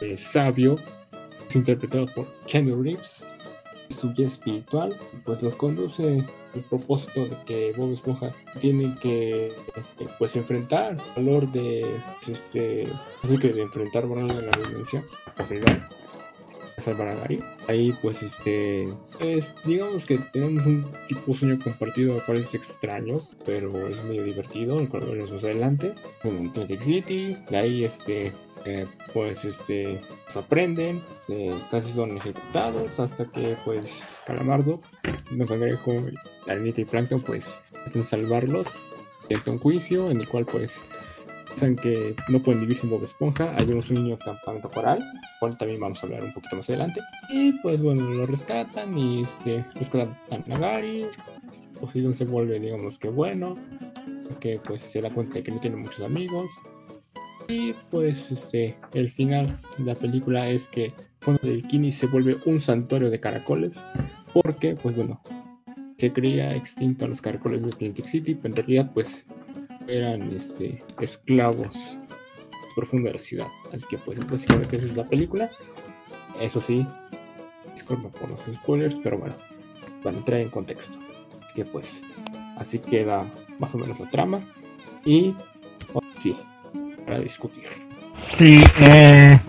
[0.00, 0.78] de sabio
[1.48, 3.26] es interpretado por Kenny Reeves
[3.88, 4.94] su guía espiritual
[5.24, 9.52] pues los conduce el propósito de que Bob Esponja tiene que
[10.18, 11.86] pues enfrentar valor de
[12.28, 12.86] este
[13.22, 15.04] así que de enfrentar de la dimensión
[16.80, 17.40] salvar a Gary.
[17.66, 18.88] Ahí pues este
[19.20, 24.78] es digamos que tenemos un tipo sueño compartido cual es extraño pero es medio divertido
[24.80, 25.94] el cual veremos más adelante.
[26.24, 28.32] En Atlantic City de ahí este
[28.64, 31.00] eh, pues este pues aprenden
[31.70, 34.80] casi son ejecutados hasta que pues Calamardo
[35.30, 35.92] no cangrejo
[36.46, 37.46] Arenita y Plankton pues
[37.86, 38.66] intentan salvarlos
[39.28, 40.72] dentro un juicio en el cual pues
[41.56, 43.54] que no pueden vivir sin Bob Esponja.
[43.56, 45.04] Hay un niño campamento coral,
[45.40, 47.00] cual también vamos a hablar un poquito más adelante.
[47.30, 51.06] Y pues bueno, lo rescatan y este, rescatan a Nagari.
[51.80, 53.56] Poseidon se vuelve, digamos que bueno,
[54.40, 56.50] que pues se da cuenta de que no tiene muchos amigos.
[57.48, 62.38] Y pues este, el final de la película es que Fondo de Bikini se vuelve
[62.44, 63.76] un santuario de caracoles.
[64.34, 65.20] Porque, pues bueno,
[65.96, 69.26] se creía extinto a los caracoles de Atlantic City, pero en realidad pues
[69.88, 71.96] eran este, esclavos
[72.76, 73.46] profundos de la ciudad.
[73.72, 75.48] Así que pues básicamente esa es la película.
[76.40, 76.86] Eso sí,
[77.72, 79.34] disculpa por los spoilers, pero bueno,
[80.02, 80.96] para entrar en contexto.
[81.42, 82.02] Así que pues,
[82.58, 83.24] así queda
[83.58, 84.40] más o menos la trama.
[85.04, 85.34] Y
[86.20, 86.36] sí,
[87.04, 87.64] para discutir.
[88.38, 89.40] Sí, eh,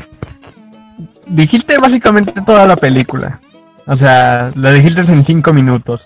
[1.28, 3.40] dijiste básicamente toda la película.
[3.86, 6.02] O sea, la dijiste en cinco minutos.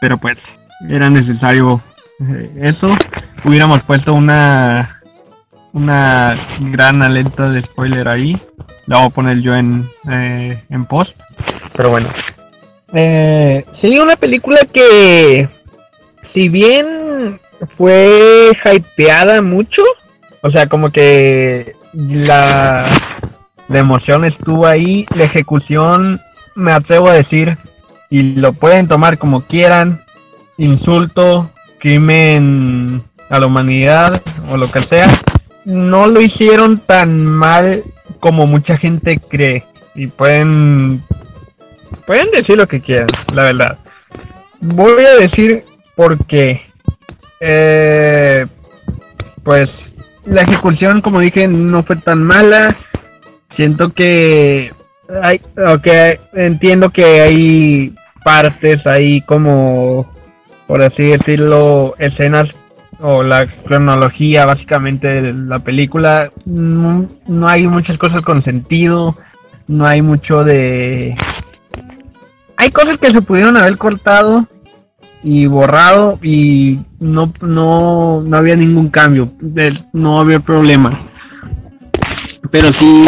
[0.00, 0.38] Pero pues,
[0.88, 1.80] era necesario
[2.20, 2.94] eh, eso
[3.44, 5.02] hubiéramos puesto una
[5.72, 8.36] una gran alerta de spoiler ahí.
[8.86, 11.18] La voy a poner yo en, eh, en post.
[11.74, 12.12] Pero bueno.
[12.92, 15.48] Eh, sí, una película que,
[16.34, 17.40] si bien
[17.76, 19.82] fue hypeada mucho,
[20.42, 22.90] o sea, como que la,
[23.68, 26.20] la emoción estuvo ahí, la ejecución,
[26.54, 27.56] me atrevo a decir,
[28.10, 30.00] y lo pueden tomar como quieran,
[30.58, 35.08] insulto, crimen a la humanidad o lo que sea,
[35.64, 37.82] no lo hicieron tan mal
[38.20, 39.64] como mucha gente cree.
[39.94, 41.02] Y pueden,
[42.06, 43.78] pueden decir lo que quieran, la verdad.
[44.60, 45.64] Voy a decir
[45.96, 46.60] por qué.
[47.40, 48.46] Eh,
[49.42, 49.70] pues
[50.26, 52.76] la ejecución, como dije, no fue tan mala.
[53.56, 54.72] Siento que
[55.22, 60.06] hay, okay, entiendo que hay partes ahí como
[60.66, 62.46] por así decirlo, escenas
[63.02, 67.08] o la cronología básicamente de la película, no,
[67.48, 69.16] hay muchas cosas con sentido,
[69.66, 71.16] no hay mucho de...
[72.56, 74.46] hay cosas que se pudieron haber cortado
[75.24, 79.32] y borrado y no no no había ningún cambio
[79.92, 81.08] no había problema.
[82.50, 83.06] Pero sí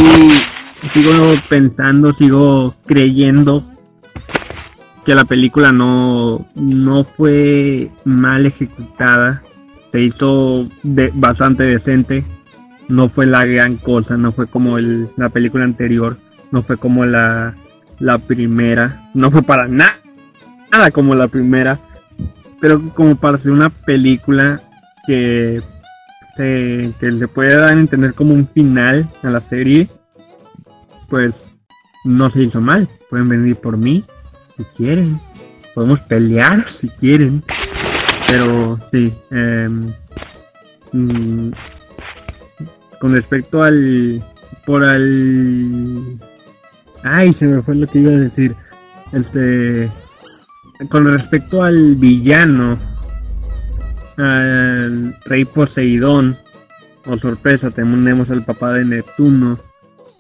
[0.93, 1.13] sigo
[1.49, 3.65] pensando sigo creyendo
[5.05, 9.43] que la película no no fue mal ejecutada
[9.95, 12.25] se hizo de, bastante decente
[12.89, 16.17] no fue la gran cosa no fue como el, la película anterior
[16.51, 17.55] no fue como la
[18.01, 19.95] la primera no fue para nada
[20.73, 21.79] nada como la primera
[22.61, 24.61] pero como para hacer una película
[25.07, 25.63] que
[26.35, 29.89] se, que se puede dar a entender como un final a la serie,
[31.09, 31.35] pues
[32.05, 32.89] no se hizo mal.
[33.11, 34.03] Pueden venir por mí
[34.57, 35.21] si quieren.
[35.75, 37.45] Podemos pelear si quieren.
[38.27, 39.13] Pero sí.
[40.93, 41.51] Mm,
[43.01, 44.23] con respecto al...
[44.67, 46.19] Por al...
[47.03, 48.55] Ay, se me fue lo que iba a decir.
[49.13, 49.91] Este
[50.89, 52.79] con respecto al villano,
[54.17, 56.37] al rey Poseidón,
[57.07, 59.59] o sorpresa, tenemos al papá de Neptuno,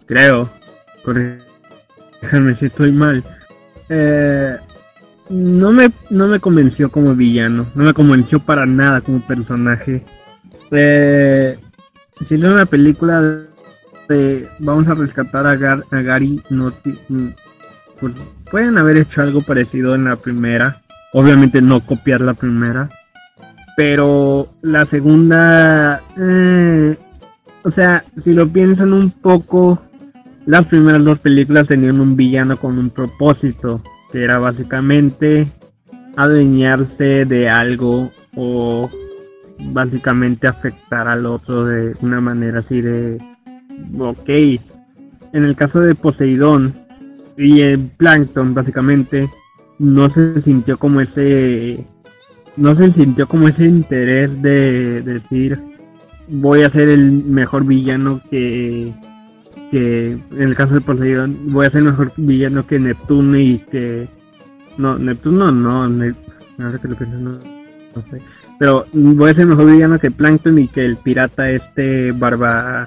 [0.06, 0.48] creo,
[2.22, 3.24] déjame si estoy mal.
[3.88, 4.56] Eh,
[5.30, 10.04] no me no me convenció como villano, no me convenció para nada como personaje.
[10.70, 11.58] Eh,
[12.28, 13.46] si no una película
[14.08, 15.52] de vamos a rescatar a,
[15.90, 16.72] a Gary no
[18.00, 18.12] pues
[18.50, 20.82] pueden haber hecho algo parecido en la primera.
[21.12, 22.88] Obviamente no copiar la primera.
[23.76, 26.00] Pero la segunda...
[26.18, 26.96] Eh,
[27.62, 29.80] o sea, si lo piensan un poco,
[30.46, 33.80] las primeras dos películas tenían un villano con un propósito,
[34.14, 35.50] era básicamente
[36.16, 38.88] adueñarse de algo o
[39.72, 43.18] básicamente afectar al otro de una manera así de...
[43.98, 46.74] Ok, en el caso de Poseidón,
[47.36, 49.28] y el Plankton básicamente
[49.78, 51.84] no se sintió como ese
[52.56, 55.58] no se sintió como ese interés de, decir
[56.28, 58.92] voy a ser el mejor villano que
[59.74, 64.06] que en el caso de Poseidón voy a ser mejor villano que Neptuno y que
[64.78, 65.88] no Neptuno no
[66.80, 68.22] que lo pienso no, no sé
[68.60, 72.86] pero voy a ser mejor villano que Plankton y que el pirata este barba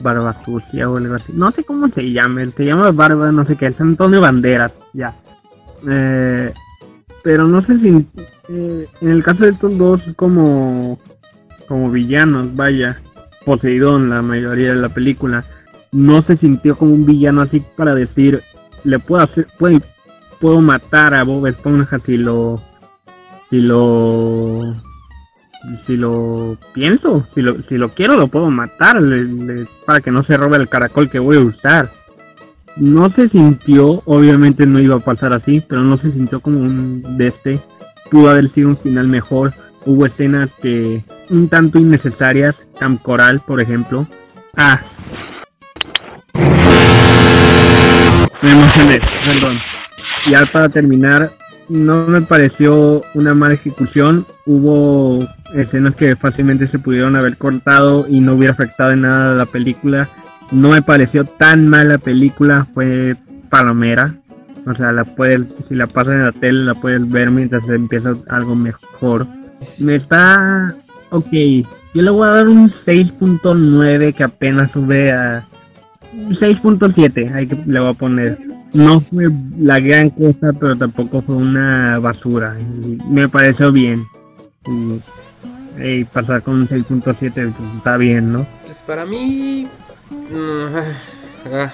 [0.00, 1.32] Barba Sucia o algo así.
[1.34, 5.12] No sé cómo se llama, se llama Barba, no sé qué, es Antonio Banderas, ya.
[5.88, 6.52] Eh,
[7.24, 8.06] pero no sé si
[8.48, 10.98] eh, en el caso de estos dos como
[11.66, 13.00] como villanos, vaya,
[13.44, 15.44] Poseidón la mayoría de la película,
[15.92, 18.42] no se sintió como un villano así para decir,
[18.84, 19.80] le puedo hacer, puedo,
[20.40, 22.62] puedo matar a Bob Esponja si lo
[23.50, 24.76] si lo
[25.86, 29.02] si lo pienso, si lo, si lo quiero lo puedo matar
[29.84, 31.90] para que no se robe el caracol que voy a usar.
[32.76, 37.16] No se sintió, obviamente no iba a pasar así, pero no se sintió como un
[37.16, 37.60] de este.
[38.08, 39.52] Pudo haber sido un final mejor.
[39.84, 44.06] Hubo escenas que un tanto innecesarias, Camp Coral, por ejemplo.
[44.56, 44.80] Ah.
[48.42, 49.58] Me emocioné, perdón.
[50.30, 51.30] Ya para terminar,
[51.68, 54.26] no me pareció una mala ejecución.
[54.46, 59.34] Hubo escenas que fácilmente se pudieron haber cortado y no hubiera afectado en nada a
[59.34, 60.08] la película.
[60.52, 63.16] No me pareció tan mala película, fue
[63.50, 64.14] palomera.
[64.66, 68.12] O sea, la puedes, si la pasas en la tele, la puedes ver mientras empieza
[68.28, 69.26] algo mejor.
[69.78, 70.74] Me está
[71.10, 71.32] ok.
[71.94, 75.42] Yo le voy a dar un 6.9 que apenas sube a
[76.14, 77.34] 6.7.
[77.34, 78.38] Ahí le voy a poner
[78.72, 82.56] no fue la gran cosa, pero tampoco fue una basura.
[83.08, 84.04] me pareció bien.
[84.66, 87.34] Y, pasar con un 6.7 pues,
[87.76, 88.46] está bien, ¿no?
[88.64, 89.68] Pues para mí...
[90.10, 90.76] Mm,
[91.52, 91.72] ah,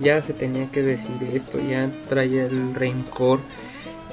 [0.00, 3.40] ya se tenía que decir esto, ya trae el rencor.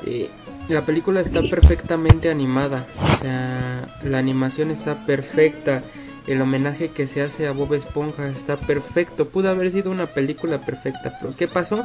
[0.06, 0.30] Eh,
[0.70, 5.84] la película está perfectamente animada, o sea, la animación está perfecta
[6.28, 9.28] el homenaje que se hace a Bob Esponja está perfecto.
[9.28, 11.18] Pudo haber sido una película perfecta.
[11.20, 11.84] Pero ¿qué pasó?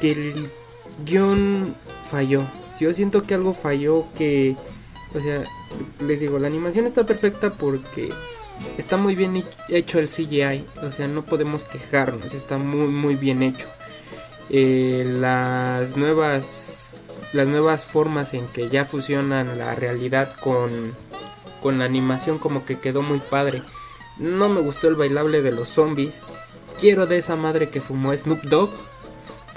[0.00, 0.50] Que el
[1.04, 1.74] guion
[2.10, 2.42] falló.
[2.78, 4.56] Yo siento que algo falló que...
[5.14, 5.44] O sea,
[6.00, 8.10] les digo, la animación está perfecta porque
[8.76, 10.64] está muy bien hecho el CGI.
[10.82, 12.34] O sea, no podemos quejarnos.
[12.34, 13.66] Está muy, muy bien hecho.
[14.50, 16.82] Eh, las nuevas...
[17.32, 20.94] Las nuevas formas en que ya fusionan la realidad con
[21.66, 23.64] con la animación como que quedó muy padre.
[24.20, 26.20] No me gustó el bailable de los zombies.
[26.78, 28.70] Quiero de esa madre que fumó Snoop Dogg.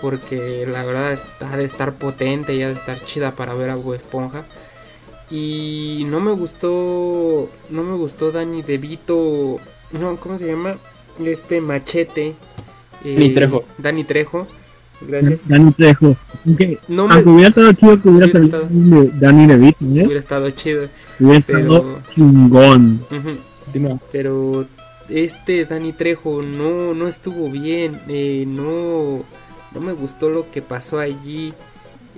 [0.02, 3.76] Porque la verdad ha de estar potente y ha de estar chida para ver a
[3.76, 4.46] Bob Esponja.
[5.30, 7.48] Y no me gustó.
[7.70, 9.58] No me gustó Danny DeVito.
[9.92, 10.78] No, ¿cómo se llama?
[11.24, 12.34] Este machete.
[13.06, 13.66] Eh, Trejo.
[13.78, 14.48] Danny Trejo.
[15.02, 15.42] Gracias.
[15.48, 16.16] Dani Trejo.
[16.46, 19.12] Aunque, No me- aunque hubiera estado chido que hubiera Hubiera salido estado.
[19.12, 19.88] de Dani DeVito, ¿eh?
[20.06, 20.88] Hubiera estado chido.
[21.20, 23.02] Hubiera pero- estado chingón.
[23.12, 23.30] Ujú.
[23.66, 24.00] Continúa.
[24.12, 24.66] Pero
[25.10, 28.00] este Dani Trejo no, no estuvo bien.
[28.08, 29.24] eh, no,
[29.74, 31.54] no me gustó lo que pasó allí.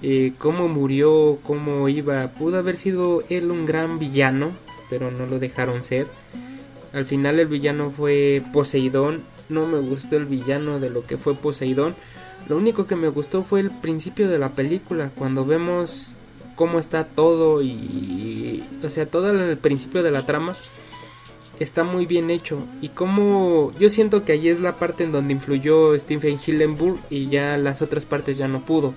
[0.03, 2.27] eh, cómo murió, cómo iba.
[2.29, 4.49] Pudo haber sido él un gran villano,
[4.89, 6.07] pero no lo dejaron ser.
[6.91, 9.21] Al final el villano fue Poseidón.
[9.47, 11.93] No me gustó el villano de lo que fue Poseidón.
[12.47, 16.15] Lo único que me gustó fue el principio de la película, cuando vemos
[16.55, 20.53] cómo está todo y, o sea, todo el principio de la trama
[21.59, 25.33] está muy bien hecho y como yo siento que ahí es la parte en donde
[25.33, 28.93] influyó Stephen Hillenburg y ya las otras partes ya no pudo.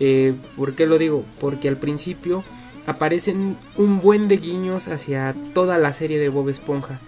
[0.00, 1.24] Eh, ¿Por qué lo digo?
[1.40, 2.44] Porque al principio
[2.86, 6.98] aparecen un buen de guiños hacia toda la serie de Bob Esponja.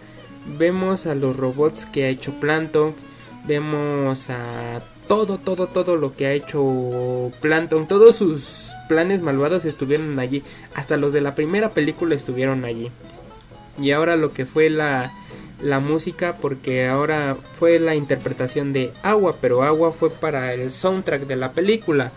[0.59, 2.95] Vemos a los robots que ha hecho Plankton,
[3.47, 10.19] vemos a todo, todo, todo lo que ha hecho Plankton, todos sus planes malvados estuvieron
[10.19, 10.43] allí,
[10.75, 12.91] hasta los de la primera película estuvieron allí.
[13.81, 15.13] Y ahora lo que fue la,
[15.61, 21.27] la música, porque ahora fue la interpretación de Agua, pero Agua fue para el soundtrack
[21.27, 22.13] de la película,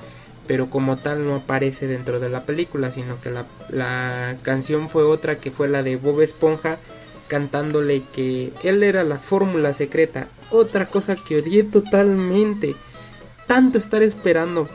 [0.48, 5.04] pero como tal no aparece dentro de la película, sino que la, la canción fue
[5.04, 6.78] otra que fue la de Bob Esponja
[7.28, 10.28] cantándole que él era la fórmula secreta.
[10.52, 12.76] Otra cosa que odié totalmente.
[13.48, 14.68] Tanto estar esperando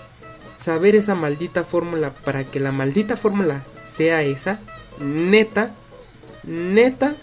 [0.58, 4.60] saber esa maldita fórmula para que la maldita fórmula sea esa.
[5.00, 5.74] Neta,
[6.44, 7.14] neta.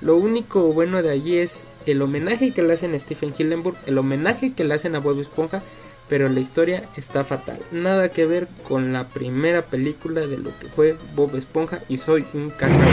[0.00, 3.98] Lo único bueno de allí es el homenaje que le hacen a Stephen Hillenburg, el
[3.98, 5.62] homenaje que le hacen a Bob Esponja,
[6.08, 7.58] pero la historia está fatal.
[7.72, 12.26] Nada que ver con la primera película de lo que fue Bob Esponja y soy
[12.34, 12.92] un cacahuete.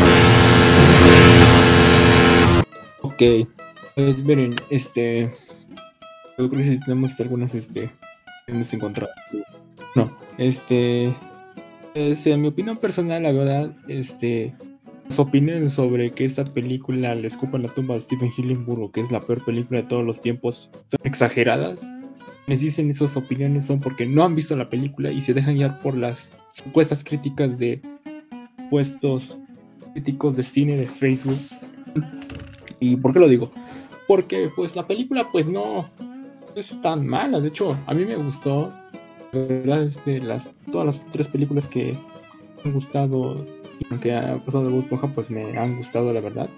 [3.02, 3.22] Ok,
[3.96, 5.32] pues miren, este.
[6.38, 7.90] Yo creo que tenemos algunas, este.
[8.48, 9.12] Hemos encontrado.
[9.96, 11.14] No, este.
[11.94, 14.54] Es, en mi opinión personal, la verdad, este.
[15.08, 19.12] Las opiniones sobre que esta película le escupa la tumba de Stephen Hillenburg que es
[19.12, 21.82] la peor película de todos los tiempos son exageradas.
[22.46, 25.82] Quienes dicen esas opiniones son porque no han visto la película y se dejan llevar
[25.82, 27.82] por las supuestas críticas de
[28.70, 29.38] puestos
[29.92, 31.40] críticos de cine de Facebook.
[32.80, 33.52] ¿Y por qué lo digo?
[34.12, 35.90] Porque pues la película pues no
[36.58, 37.40] es tan mala.
[37.40, 38.70] De hecho, a mí me gustó.
[39.32, 41.98] La verdad, este, las, todas las tres películas que
[42.66, 43.46] han gustado,
[43.90, 46.50] aunque ha pasado de Bob Esponja, pues me han gustado la verdad.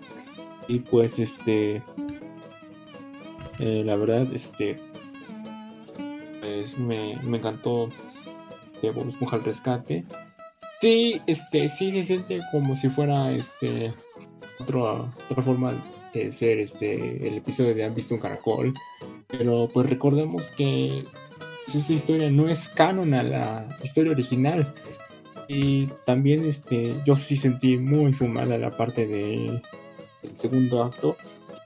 [0.67, 1.83] Y pues este
[3.59, 4.77] eh, la verdad, este
[6.39, 7.87] pues me, me encantó
[8.81, 10.05] de Bob al rescate.
[10.81, 13.93] Sí, este, sí se siente como si fuera este
[14.59, 15.73] otra, otra forma
[16.13, 18.73] de ser este el episodio de Han visto un caracol.
[19.27, 21.05] Pero pues recordemos que
[21.73, 24.73] esta historia no es canon a la historia original.
[25.47, 29.61] Y también este yo sí sentí muy fumada la parte de
[30.21, 31.17] el segundo acto.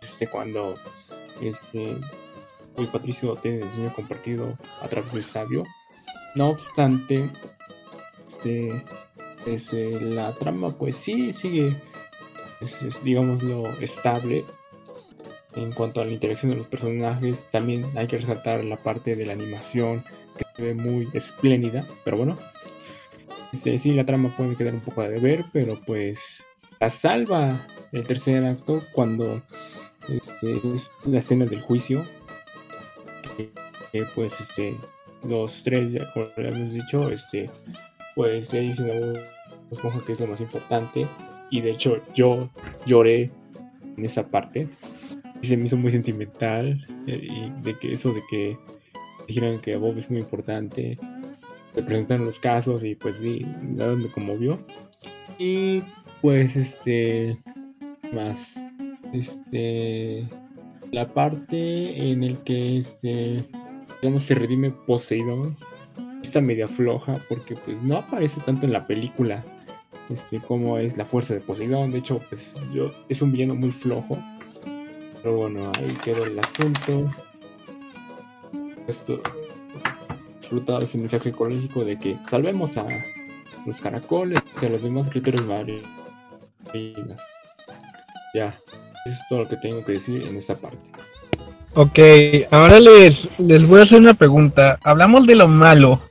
[0.01, 0.75] Este cuando
[1.41, 1.95] este
[2.77, 5.63] el Patricio tiene el sueño compartido a través del sabio.
[6.35, 7.29] No obstante,
[8.27, 8.83] este,
[9.43, 11.75] pues, eh, la trama pues sí sigue,
[12.61, 14.45] es, es, digámoslo, estable.
[15.55, 19.25] En cuanto a la interacción de los personajes, también hay que resaltar la parte de
[19.25, 20.03] la animación
[20.37, 22.37] que se ve muy espléndida, pero bueno.
[23.51, 26.43] Este, sí, la trama puede quedar un poco a deber, pero pues
[26.79, 29.41] la salva el tercer acto cuando
[30.07, 32.05] este, es la escena del juicio.
[33.91, 34.77] Que, pues este,
[35.23, 37.49] los tres, como le hemos dicho, este,
[38.15, 41.07] pues le dicen a Bob que es lo más importante.
[41.49, 42.49] Y de hecho yo
[42.85, 43.31] lloré
[43.97, 44.67] en esa parte.
[45.41, 46.85] Y se me hizo muy sentimental.
[47.07, 48.57] eh, Y de que eso de que
[49.27, 50.97] dijeron que Bob es muy importante.
[51.73, 54.59] Se presentaron los casos y pues sí, nada me conmovió.
[55.37, 55.83] Y
[56.21, 57.37] pues este
[58.13, 58.55] más
[59.13, 60.27] este
[60.91, 63.43] la parte en el que este
[64.01, 65.57] digamos se redime Poseidón
[66.23, 69.43] está media floja porque pues no aparece tanto en la película
[70.09, 71.91] este como es la fuerza de Poseidón.
[71.91, 74.17] De hecho pues yo es un villano muy flojo.
[75.21, 77.11] Pero bueno ahí quedó el asunto.
[78.87, 79.21] Esto
[80.39, 82.87] disfrutar ese mensaje ecológico de que salvemos a
[83.65, 85.85] los caracoles y a los demás criterios marinos
[88.33, 88.47] ya
[89.05, 90.77] eso es todo lo que tengo que decir en esta parte.
[91.75, 91.99] Ok,
[92.51, 94.77] ahora les, les voy a hacer una pregunta.
[94.83, 96.01] Hablamos de lo malo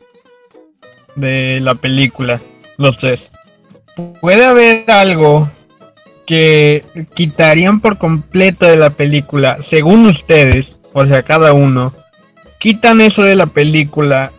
[1.14, 2.40] de la película,
[2.78, 3.20] los tres.
[4.20, 5.50] ¿Puede haber algo
[6.26, 6.84] que
[7.14, 11.94] quitarían por completo de la película, según ustedes, o sea, cada uno,
[12.58, 14.32] quitan eso de la película,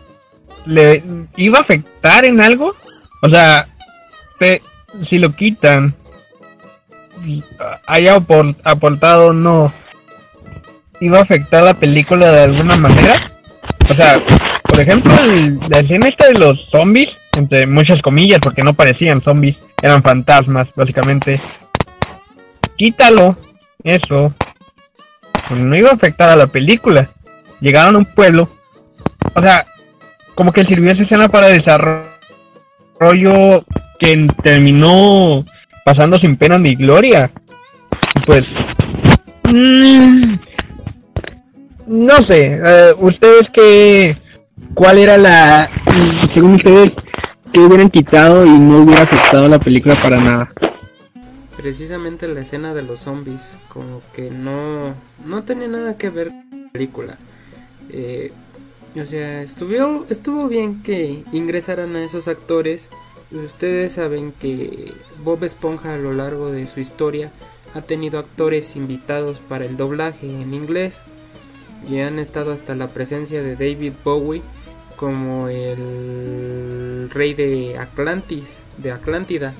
[0.66, 1.02] ¿le
[1.36, 2.76] iba a afectar en algo?
[3.22, 3.66] O sea,
[5.08, 5.94] si lo quitan,
[7.86, 8.16] haya
[8.64, 9.72] aportado no,
[11.00, 13.32] ¿iba a afectar la película de alguna manera?
[13.90, 14.22] O sea,
[14.62, 15.12] por ejemplo,
[15.68, 17.08] la escena esta de los zombies,
[17.38, 21.40] entre muchas comillas, porque no parecían zombies, eran fantasmas, básicamente.
[22.76, 23.36] Quítalo,
[23.84, 24.34] eso.
[25.50, 27.08] No iba a afectar a la película.
[27.60, 28.48] Llegaron a un pueblo.
[29.34, 29.66] O sea,
[30.34, 32.04] como que sirvió esa escena para desarrollo
[33.98, 35.44] que terminó
[35.84, 37.30] pasando sin pena ni gloria.
[38.26, 38.44] Pues.
[39.44, 40.34] Mm,
[41.86, 44.14] no sé, eh, ustedes que.
[44.74, 45.70] ¿Cuál era la.
[46.34, 46.92] Según ustedes,
[47.52, 50.52] que hubieran quitado y no hubiera afectado la película para nada?
[51.56, 54.94] Precisamente la escena de los zombies, como que no.
[55.26, 57.18] No tenía nada que ver con la película.
[57.90, 58.32] Eh,
[58.96, 62.88] o sea, estuvo, estuvo bien que ingresaran a esos actores.
[63.30, 64.92] Ustedes saben que
[65.22, 67.30] Bob Esponja a lo largo de su historia
[67.74, 71.00] ha tenido actores invitados para el doblaje en inglés
[71.88, 74.42] y han estado hasta la presencia de David Bowie
[74.98, 78.44] como el rey de Atlantis,
[78.76, 79.54] de Atlántida.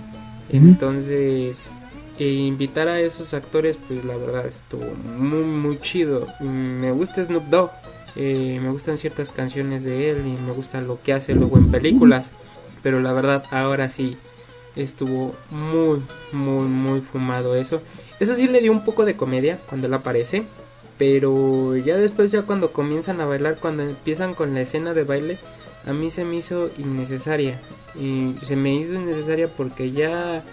[0.50, 1.70] Entonces,
[2.18, 4.84] invitar a esos actores, pues la verdad estuvo
[5.18, 6.26] muy muy chido.
[6.40, 7.70] Me gusta Snoop Dogg,
[8.16, 11.70] eh, me gustan ciertas canciones de él y me gusta lo que hace luego en
[11.70, 12.30] películas.
[12.82, 14.16] Pero la verdad, ahora sí,
[14.76, 17.80] estuvo muy, muy, muy fumado eso.
[18.20, 20.44] Eso sí le dio un poco de comedia cuando él aparece.
[20.98, 25.38] Pero ya después, ya cuando comienzan a bailar, cuando empiezan con la escena de baile,
[25.86, 27.60] a mí se me hizo innecesaria.
[27.94, 30.44] Y se me hizo innecesaria porque ya,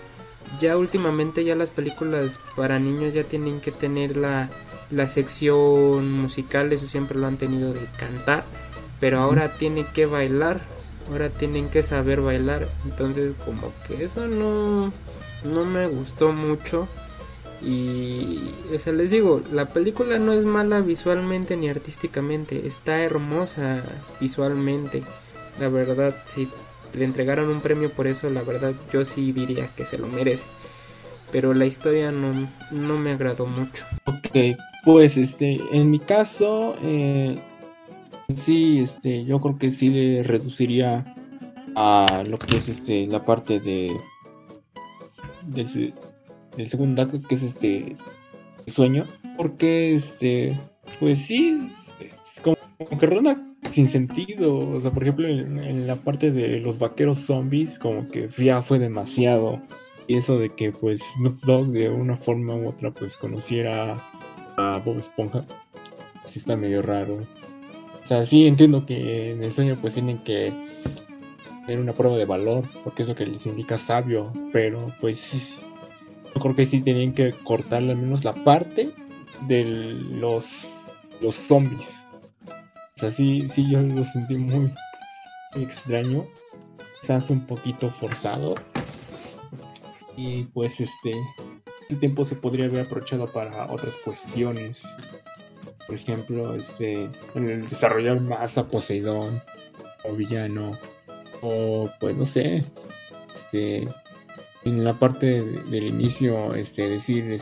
[0.62, 4.50] ya últimamente ya las películas para niños ya tienen que tener la,
[4.92, 8.46] la sección musical, eso siempre lo han tenido de cantar,
[9.00, 10.62] pero ahora tienen que bailar,
[11.10, 14.94] ahora tienen que saber bailar, entonces como que eso no,
[15.44, 16.88] no me gustó mucho.
[17.66, 23.82] Y, o sea, les digo, la película no es mala visualmente ni artísticamente, está hermosa
[24.22, 25.04] visualmente.
[25.60, 26.48] La verdad, si
[26.94, 30.46] le entregaron un premio por eso, la verdad yo sí diría que se lo merece.
[31.32, 32.34] Pero la historia no,
[32.70, 33.84] no me agradó mucho.
[34.06, 37.40] Ok, pues este, en mi caso, eh,
[38.36, 41.16] sí, este, yo creo que sí le reduciría
[41.76, 43.92] a lo que es este la parte de
[46.58, 47.96] del segundo acto que es este
[48.66, 49.06] el sueño
[49.38, 50.58] porque este
[51.00, 51.70] pues sí
[52.42, 52.58] como,
[53.00, 53.42] que ronda
[53.72, 54.58] sin sentido.
[54.58, 58.80] O sea por ejemplo en, la parte de los vaqueros zombies como que ya fue
[58.80, 59.62] demasiado.
[60.08, 63.98] Y eso de que pues Snoop Dogg de una forma u otra pues conociera
[64.58, 65.46] a Bob Esponja
[66.26, 67.16] sí está medio raro.
[67.16, 70.54] O sea sí entiendo que en el sueño pues tienen que
[71.66, 75.60] tener una prueba de valor porque es lo que les indica sabio pero pues
[76.36, 78.92] yo creo que sí tenían que cortarle al menos la parte
[79.48, 80.70] de los,
[81.22, 81.96] los zombies.
[82.96, 84.72] O sea, sí, yo lo sentí muy
[85.56, 86.26] extraño.
[87.02, 88.56] Quizás un poquito forzado.
[90.18, 91.12] Y pues este,
[91.82, 94.84] este tiempo se podría haber aprovechado para otras cuestiones.
[95.88, 99.42] Por ejemplo, este, desarrollar más a Poseidón
[100.04, 100.78] o villano.
[101.42, 102.66] O pues no sé.
[103.34, 103.88] Este
[104.66, 107.40] en la parte del inicio, este, decir,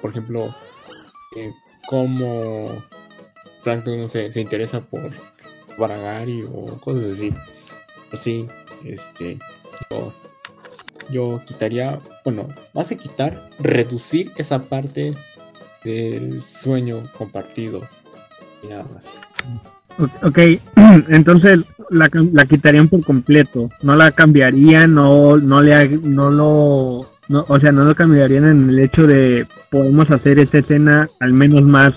[0.00, 0.54] por ejemplo,
[1.36, 1.52] eh,
[1.88, 2.70] cómo
[3.62, 5.10] Franklin no sé, se interesa por
[5.76, 7.34] Baragari o cosas así.
[8.12, 8.48] Así,
[8.84, 9.38] este,
[9.90, 10.12] yo,
[11.10, 15.14] yo quitaría, bueno, más que quitar, reducir esa parte
[15.84, 17.82] del sueño compartido
[18.62, 19.20] y nada más.
[20.22, 20.38] Ok,
[21.08, 27.60] entonces la, la quitarían por completo, no la cambiarían, no, no le, no lo, o
[27.60, 31.94] sea, no lo cambiarían en el hecho de podemos hacer esta escena al menos más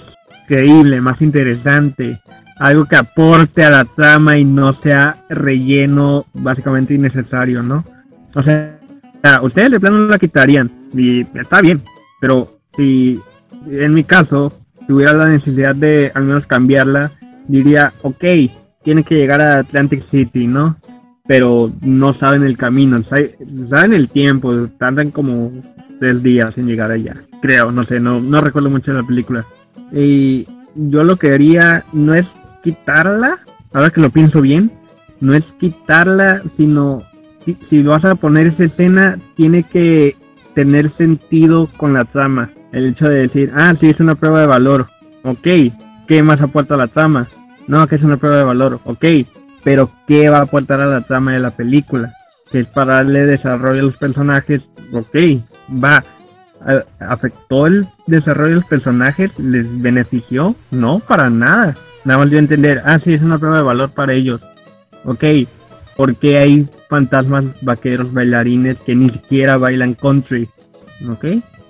[0.47, 2.19] creíble, más interesante,
[2.57, 7.85] algo que aporte a la trama y no sea relleno básicamente innecesario, ¿no?
[8.33, 8.79] O sea,
[9.43, 11.81] ustedes de plano la quitarían y está bien,
[12.19, 13.19] pero si
[13.69, 14.53] en mi caso
[14.87, 17.11] tuviera la necesidad de al menos cambiarla,
[17.47, 18.23] diría, ok,
[18.83, 20.77] tiene que llegar a Atlantic City, ¿no?
[21.27, 25.51] Pero no saben el camino, saben el tiempo, tardan como
[25.99, 29.45] tres días en llegar allá, creo, no sé, no, no recuerdo mucho de la película.
[29.93, 32.25] Y yo lo que haría no es
[32.63, 33.39] quitarla,
[33.71, 34.71] ahora que lo pienso bien,
[35.19, 37.03] no es quitarla, sino
[37.45, 40.15] si, si vas a poner esa escena, tiene que
[40.55, 42.49] tener sentido con la trama.
[42.71, 44.87] El hecho de decir, ah, sí, es una prueba de valor,
[45.23, 45.47] ok,
[46.11, 47.29] ¿qué más aporta la trama?
[47.69, 49.05] No, que es una prueba de valor, ok,
[49.63, 52.11] pero ¿qué va a aportar a la trama de la película?
[52.51, 55.15] Que es para darle desarrollo a los personajes, ok,
[55.81, 56.03] va.
[56.99, 59.31] ¿Afectó el desarrollo de los personajes?
[59.39, 60.53] ¿Les benefició?
[60.69, 61.75] No, para nada.
[62.03, 64.41] Nada más a entender, ah, sí, es una prueba de valor para ellos.
[65.05, 65.23] Ok,
[65.95, 70.49] ¿por qué hay fantasmas, vaqueros, bailarines que ni siquiera bailan country?
[71.09, 71.25] ¿Ok?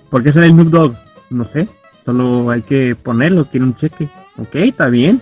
[0.10, 0.96] ¿Por qué sale el Noob Dog?
[1.30, 1.68] No sé,
[2.06, 4.10] solo hay que ponerlo, tiene un cheque.
[4.38, 5.22] Ok, está bien.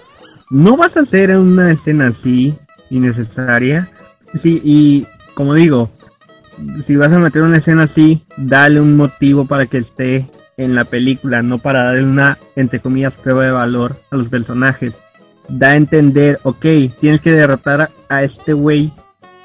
[0.49, 2.55] No vas a hacer una escena así,
[2.89, 3.88] innecesaria.
[4.41, 5.89] Sí, y como digo,
[6.86, 10.86] si vas a meter una escena así, dale un motivo para que esté en la
[10.86, 14.93] película, no para darle una, entre comillas, prueba de valor a los personajes.
[15.47, 16.66] Da a entender, ok,
[16.99, 18.91] tienes que derrotar a, este güey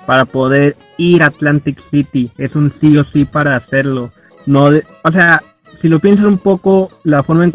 [0.07, 2.31] para poder ir a Atlantic City.
[2.37, 4.11] Es un sí o sí para hacerlo.
[4.45, 5.43] No, o sea,
[5.81, 7.53] si lo piensas un poco, la forma en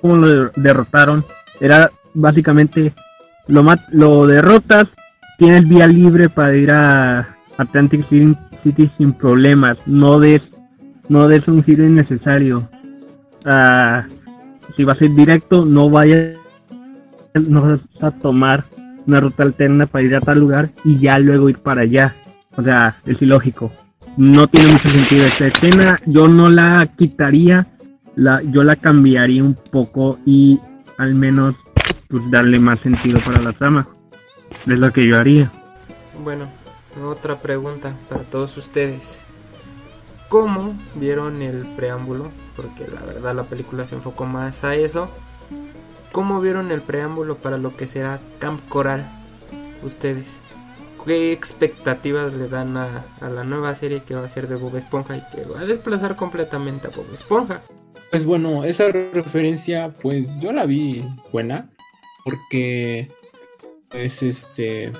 [0.00, 1.24] cómo lo derrotaron
[1.60, 2.92] era básicamente
[3.46, 4.86] lo, lo derrotas,
[5.38, 10.42] tienes vía libre para ir a Atlantic City sin problemas, no des,
[11.08, 12.68] no des un giro innecesario.
[13.44, 14.02] Uh,
[14.76, 16.36] si vas a ir directo, no vayas
[17.34, 18.64] no vas a tomar
[19.06, 22.14] una ruta alterna para ir a tal lugar y ya luego ir para allá.
[22.56, 23.72] O sea, es ilógico.
[24.16, 26.00] No tiene mucho sentido esta escena.
[26.06, 27.66] Yo no la quitaría,
[28.18, 30.60] la, yo la cambiaría un poco y
[30.98, 31.54] al menos
[32.08, 33.88] pues darle más sentido para la trama.
[34.66, 35.50] Es lo que yo haría.
[36.22, 36.48] Bueno,
[37.04, 39.24] otra pregunta para todos ustedes.
[40.28, 42.30] ¿Cómo vieron el preámbulo?
[42.56, 45.08] Porque la verdad la película se enfocó más a eso.
[46.10, 49.06] ¿Cómo vieron el preámbulo para lo que será Camp Coral?
[49.84, 50.40] Ustedes.
[51.06, 54.76] ¿Qué expectativas le dan a, a, la nueva serie que va a ser de Bob
[54.76, 57.62] Esponja y que va a desplazar completamente a Bob Esponja?
[58.10, 61.70] Pues bueno, esa referencia pues yo la vi buena
[62.24, 63.10] porque
[63.90, 64.92] pues este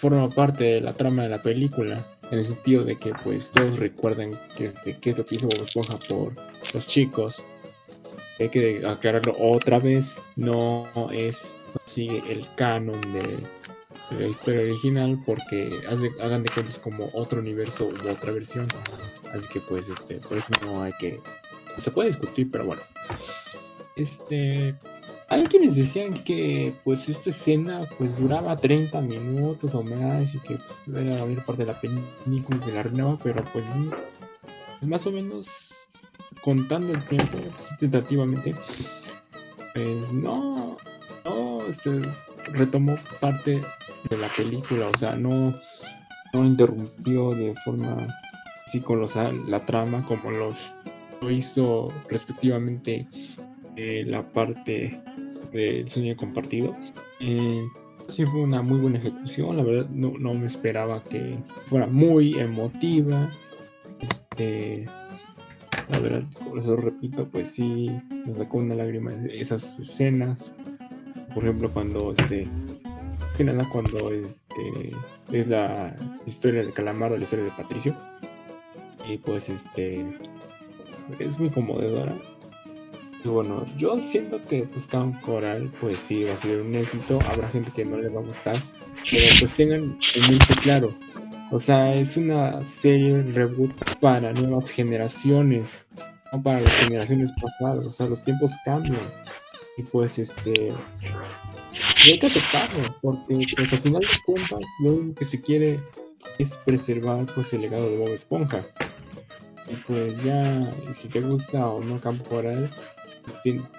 [0.00, 3.78] forma parte de la trama de la película, en el sentido de que pues todos
[3.78, 6.34] recuerdan que, este, que es lo que hizo Bob Esponja por
[6.72, 7.42] los chicos.
[8.38, 11.54] Hay que aclararlo otra vez, no es
[11.84, 13.40] así el canon de,
[14.18, 15.70] la historia original porque
[16.20, 18.66] hagan de cuentas como otro universo u otra versión.
[19.34, 21.20] Así que pues este, por eso no hay que...
[21.78, 22.82] Se puede discutir, pero bueno.
[23.96, 24.74] Este,
[25.30, 30.56] hay quienes decían que pues esta escena pues duraba 30 minutos o más y que
[30.56, 33.64] pues, era la mayor parte de la película que la arruinaba, pero pues,
[34.80, 35.72] pues, más o menos
[36.42, 38.56] contando el tiempo, pues, tentativamente,
[39.72, 40.76] pues no,
[41.24, 42.02] no este,
[42.52, 43.62] retomó parte
[44.08, 45.54] de la película, o sea, no,
[46.32, 48.08] no interrumpió de forma
[48.66, 50.74] así con los, la trama como los
[51.20, 53.06] lo hizo respectivamente
[53.76, 55.00] eh, la parte
[55.52, 56.76] del sueño compartido.
[57.20, 57.62] Eh,
[58.08, 62.38] sí fue una muy buena ejecución, la verdad no, no, me esperaba que fuera muy
[62.38, 63.30] emotiva.
[64.00, 64.86] Este,
[65.90, 70.52] la verdad, por eso repito, pues sí, me sacó una lágrima esas escenas.
[71.34, 72.48] Por ejemplo, cuando este,
[73.44, 74.92] nada, cuando este
[75.32, 75.96] es la
[76.26, 77.96] historia de Calamaro, la historia de Patricio.
[79.08, 80.06] Y pues este
[81.18, 82.14] es muy conmovedora
[83.24, 87.48] y bueno, yo siento que Camp Coral pues sí va a ser un éxito, habrá
[87.48, 88.56] gente que no le va a gustar,
[89.10, 90.94] pero pues tengan el mente claro.
[91.50, 95.84] O sea, es una serie reboot para nuevas generaciones,
[96.32, 97.84] no para las generaciones pasadas.
[97.84, 99.02] O sea, los tiempos cambian.
[99.76, 100.72] Y pues este
[102.04, 105.80] hay que aceptarlo, porque pues al final de cuentas lo único que se quiere
[106.38, 108.62] es preservar pues el legado de Bob Esponja.
[109.70, 112.70] Y pues ya, si te gusta o no Camp Coral,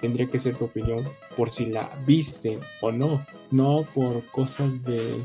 [0.00, 1.04] tendría que ser tu opinión
[1.36, 5.24] por si la viste o no, no por cosas de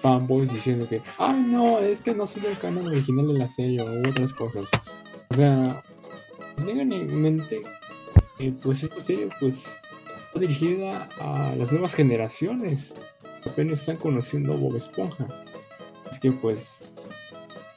[0.00, 3.80] fanboys diciendo que, ay no, es que no soy el canon original de la serie
[3.80, 4.64] o otras cosas.
[5.30, 5.82] O sea,
[6.56, 7.62] tengan en mente
[8.36, 9.54] que pues esta serie pues
[10.26, 12.92] está dirigida a las nuevas generaciones.
[13.44, 15.26] Apenas están conociendo Bob Esponja.
[16.12, 16.94] Es que pues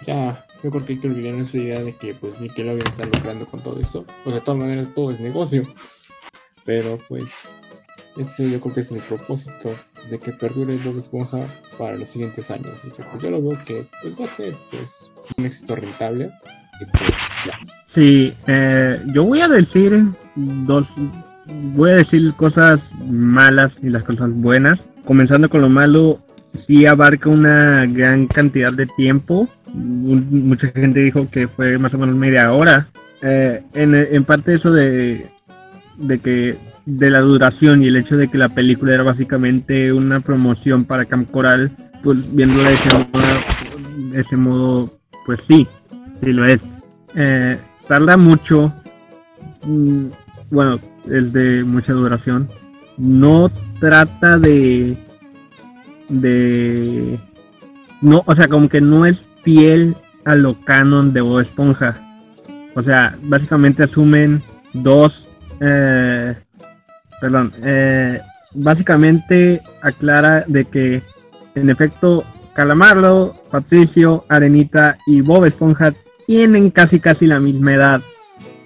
[0.06, 3.46] ya yo creo que hay que olvidar esa idea de que pues Nickelodeon está lucrando
[3.46, 4.06] con todo eso.
[4.24, 5.68] Pues de todas maneras todo es negocio.
[6.66, 7.50] Pero pues
[8.18, 9.74] ese yo creo que es mi propósito
[10.10, 11.46] de que perdure Bob Esponja
[11.78, 12.74] para los siguientes años.
[12.74, 16.30] Así que pues yo lo veo que pues va a pues un éxito rentable.
[16.80, 17.12] Y pues
[17.46, 17.74] ya.
[17.96, 20.88] Sí, eh, yo voy a decir dos,
[21.76, 24.80] voy a decir cosas malas y las cosas buenas.
[25.06, 26.20] Comenzando con lo malo,
[26.68, 29.48] sí abarca una gran cantidad de tiempo.
[29.74, 32.88] Mucha gente dijo que fue más o menos media hora.
[33.22, 35.28] Eh, en, parte eso de
[35.98, 40.20] de que de la duración y el hecho de que la película era básicamente una
[40.20, 41.72] promoción para Camp Coral,
[42.04, 45.68] pues viéndola de ese modo, de ese modo pues sí,
[46.24, 46.60] sí lo es.
[47.16, 48.74] Eh, tarda mucho,
[49.64, 50.06] mm,
[50.50, 52.48] bueno, es de mucha duración.
[52.98, 54.98] No trata de,
[56.12, 57.18] de,
[58.02, 59.96] no, o sea, como que no es fiel
[60.26, 61.96] a lo canon de Bob Esponja.
[62.76, 64.42] O sea, básicamente asumen
[64.74, 65.28] dos,
[65.60, 66.36] eh,
[67.20, 68.20] perdón, eh,
[68.54, 71.02] básicamente aclara de que
[71.56, 75.94] en efecto Calamardo, Patricio, Arenita y Bob Esponja
[76.28, 78.02] tienen casi casi la misma edad,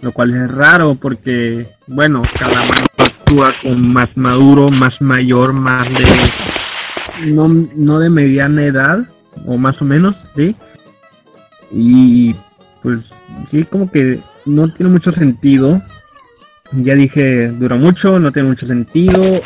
[0.01, 6.31] lo cual es raro porque, bueno, Calamardo actúa con más maduro, más mayor, más de,
[7.25, 9.07] no, no de mediana edad,
[9.45, 10.55] o más o menos, ¿sí?
[11.71, 12.35] Y
[12.81, 12.99] pues
[13.51, 15.81] sí, como que no tiene mucho sentido.
[16.71, 19.41] Ya dije, dura mucho, no tiene mucho sentido.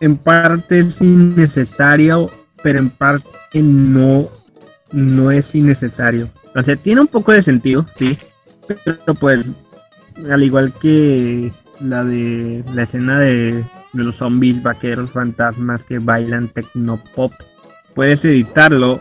[0.00, 2.30] En parte es innecesario,
[2.62, 4.28] pero en parte no,
[4.92, 6.28] no es innecesario.
[6.54, 8.18] O sea, tiene un poco de sentido, sí.
[8.84, 9.44] Pero pues,
[10.30, 16.48] al igual que la de la escena de, de los zombies, vaqueros, fantasmas que bailan
[16.48, 17.32] tecnopop,
[17.94, 19.00] puedes editarlo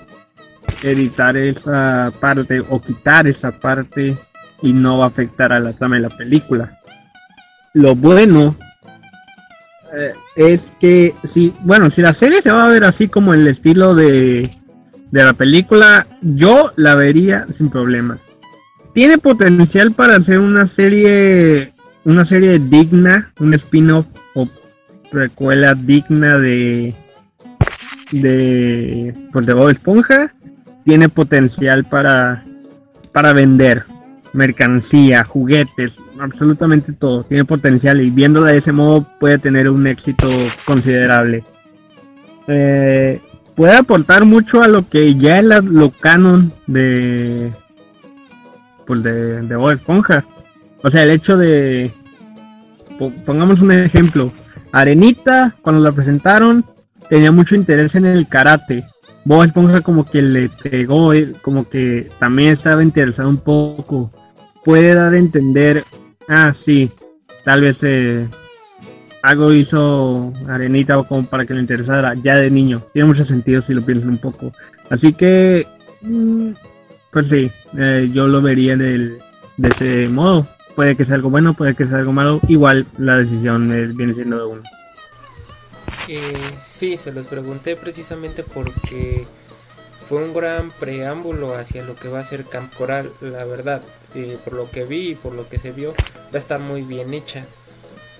[0.81, 4.17] editar esa parte o quitar esa parte
[4.61, 6.71] y no va a afectar a la trama de la película.
[7.73, 8.55] Lo bueno
[9.93, 13.47] eh, es que si, bueno, si la serie se va a ver así como el
[13.47, 14.57] estilo de,
[15.11, 18.17] de la película, yo la vería sin problema.
[18.93, 21.73] Tiene potencial para hacer una serie,
[22.03, 24.47] una serie digna, un spin-off o
[25.11, 26.95] precuela digna de
[28.11, 30.33] de pues de Bob Esponja
[30.83, 32.43] tiene potencial para,
[33.11, 33.85] para vender
[34.33, 37.23] mercancía, juguetes, absolutamente todo.
[37.23, 40.27] Tiene potencial y viéndola de ese modo puede tener un éxito
[40.65, 41.43] considerable.
[42.47, 43.19] Eh,
[43.55, 47.51] puede aportar mucho a lo que ya es lo canon de
[48.87, 50.25] pues de, de Bob Esponja.
[50.83, 51.91] O sea, el hecho de
[53.25, 54.31] pongamos un ejemplo,
[54.71, 56.65] Arenita cuando la presentaron
[57.09, 58.85] tenía mucho interés en el karate
[59.23, 64.11] Bob Esponja como que le pegó, eh, como que también estaba interesado un poco.
[64.63, 65.83] Puede dar a entender,
[66.27, 66.91] ah, sí,
[67.43, 68.27] tal vez eh,
[69.21, 72.83] algo hizo Arenita como para que le interesara ya de niño.
[72.93, 74.51] Tiene mucho sentido si lo piensas un poco.
[74.89, 75.67] Así que,
[76.01, 76.51] mm,
[77.11, 79.19] pues sí, eh, yo lo vería de
[79.61, 80.47] ese modo.
[80.75, 82.39] Puede que sea algo bueno, puede que sea algo malo.
[82.47, 84.63] Igual la decisión viene siendo de uno.
[86.07, 89.25] Eh, sí, se los pregunté precisamente porque
[90.07, 93.81] fue un gran preámbulo hacia lo que va a ser Camp Coral, la verdad.
[94.13, 96.81] Eh, por lo que vi y por lo que se vio, va a estar muy
[96.81, 97.45] bien hecha.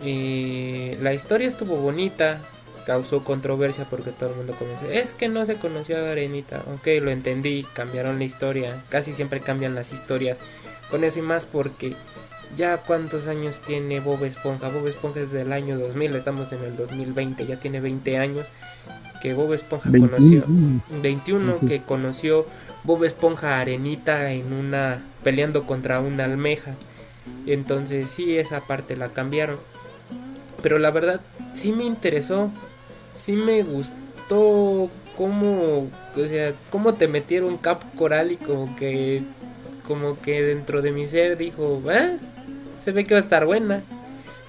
[0.04, 2.40] Eh, la historia estuvo bonita,
[2.86, 4.86] causó controversia porque todo el mundo comenzó.
[4.90, 6.64] Es que no se conoció a Arenita.
[6.74, 8.84] Ok, lo entendí, cambiaron la historia.
[8.90, 10.40] Casi siempre cambian las historias.
[10.90, 11.94] Con eso y más porque
[12.56, 14.70] ya cuántos años tiene Bob Esponja.
[14.70, 18.46] Bob Esponja es del año 2000, estamos en el 2020, ya tiene 20 años
[19.22, 20.44] que Bob Esponja conoció.
[21.02, 22.46] 21 que conoció
[22.84, 26.76] Bob Esponja Arenita en una peleando contra una almeja.
[27.46, 29.58] Entonces sí, esa parte la cambiaron.
[30.62, 31.22] Pero la verdad
[31.54, 32.52] sí me interesó,
[33.16, 39.24] sí me gustó cómo, o sea, cómo te metieron Cap Coral y como que
[39.88, 42.18] como que dentro de mi ser dijo, ¿eh?
[42.82, 43.82] Se ve que va a estar buena,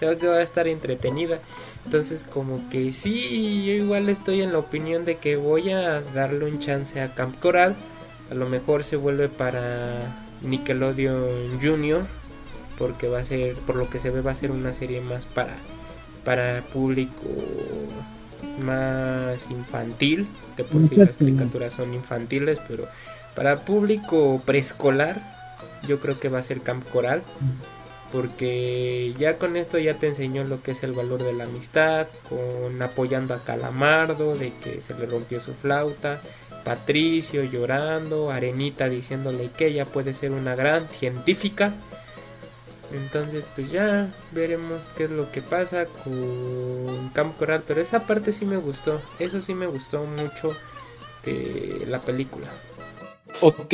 [0.01, 1.39] se ve que va a estar entretenida.
[1.85, 6.47] Entonces como que sí, yo igual estoy en la opinión de que voy a darle
[6.47, 7.75] un chance a Camp Coral.
[8.31, 10.01] A lo mejor se vuelve para
[10.43, 12.07] Nickelodeon Junior.
[12.79, 15.27] Porque va a ser, por lo que se ve, va a ser una serie más
[15.27, 15.55] para,
[16.25, 17.29] para público
[18.59, 20.27] más infantil.
[20.57, 22.87] De por sí las caricaturas son infantiles, pero
[23.37, 25.21] para público preescolar,
[25.87, 27.23] yo creo que va a ser Camp Coral
[28.13, 32.07] porque ya con esto ya te enseñó lo que es el valor de la amistad,
[32.29, 36.21] con apoyando a Calamardo, de que se le rompió su flauta,
[36.65, 41.73] Patricio llorando, Arenita diciéndole que ella puede ser una gran científica.
[42.93, 48.33] Entonces pues ya veremos qué es lo que pasa con Camp Coral, pero esa parte
[48.33, 50.55] sí me gustó, eso sí me gustó mucho
[51.25, 52.49] de la película.
[53.41, 53.73] Ok,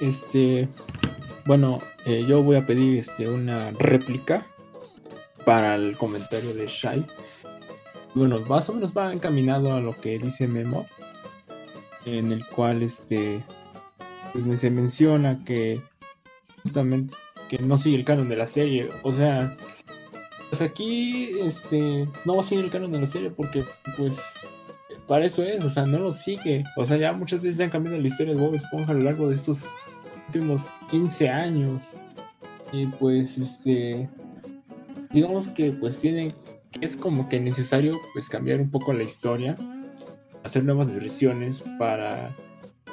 [0.00, 0.68] este,
[1.44, 4.46] bueno, eh, yo voy a pedir este, una réplica
[5.44, 7.04] para el comentario de Shai.
[8.14, 10.86] Bueno, más o menos va encaminado a lo que dice Memo,
[12.04, 13.42] en el cual este,
[14.32, 15.80] pues se menciona que
[16.62, 17.14] justamente
[17.48, 18.90] que no sigue el canon de la serie.
[19.02, 19.56] O sea,
[20.50, 23.64] pues aquí este no va a seguir el canon de la serie porque
[23.96, 24.38] pues
[25.06, 26.64] para eso es, o sea, no lo sigue.
[26.76, 29.02] O sea, ya muchas veces ya han cambiado la historia de Bob Esponja a lo
[29.02, 29.64] largo de estos
[30.28, 31.94] últimos 15 años.
[32.72, 34.08] Y pues este
[35.10, 36.34] digamos que pues tiene
[36.80, 39.56] es como que necesario pues cambiar un poco la historia,
[40.44, 42.34] hacer nuevas versiones para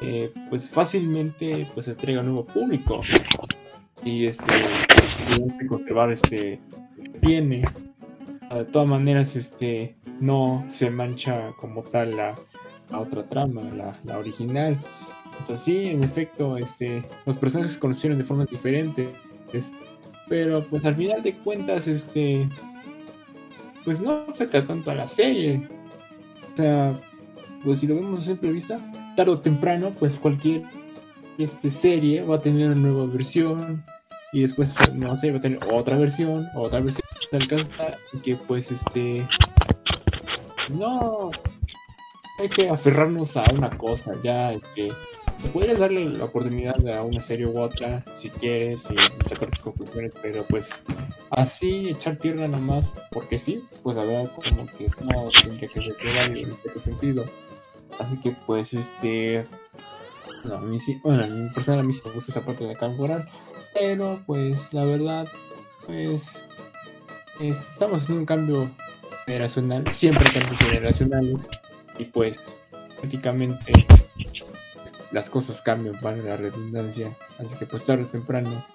[0.02, 3.02] eh, pues fácilmente pues se traiga un nuevo público.
[4.04, 4.46] Y este
[5.68, 6.60] conservar este
[7.22, 7.64] tiene.
[8.54, 12.36] De todas maneras este no se mancha como tal la,
[12.94, 13.64] otra trama
[14.06, 14.80] la, original
[15.42, 19.10] es así en efecto este los personajes se conocieron de formas diferentes
[20.28, 22.48] pero pues al final de cuentas este
[23.84, 25.62] pues no afecta tanto a la serie.
[26.54, 26.94] O sea
[27.64, 28.80] pues si lo vemos a simple vista
[29.16, 30.64] tarde o temprano pues cualquier
[31.38, 33.84] este serie va a tener una nueva versión
[34.32, 37.72] y después no sé va a tener otra versión otra versión tal caso
[38.24, 39.26] que pues este
[40.70, 41.32] no
[42.40, 44.92] hay que aferrarnos a una cosa ya que
[45.46, 50.14] puedes darle la oportunidad a una serie u otra si quieres y sacar tus conclusiones
[50.22, 50.84] pero pues
[51.32, 55.82] así echar tierra nada más porque sí pues la verdad como que no tendría que
[55.94, 57.26] ser en este sentido.
[58.00, 59.46] Así que pues este
[60.44, 62.66] no, a mí sí, bueno, a mí personal a mí sí me gusta esa parte
[62.66, 63.28] de carburar
[63.74, 65.28] pero pues la verdad
[65.86, 66.42] pues
[67.40, 68.70] estamos haciendo un cambio
[69.26, 71.36] generacional, siempre cambios generacionales,
[71.98, 72.56] y pues
[73.00, 73.86] prácticamente
[75.16, 78.66] las cosas cambian para la redundancia, así que pues tarde o temprano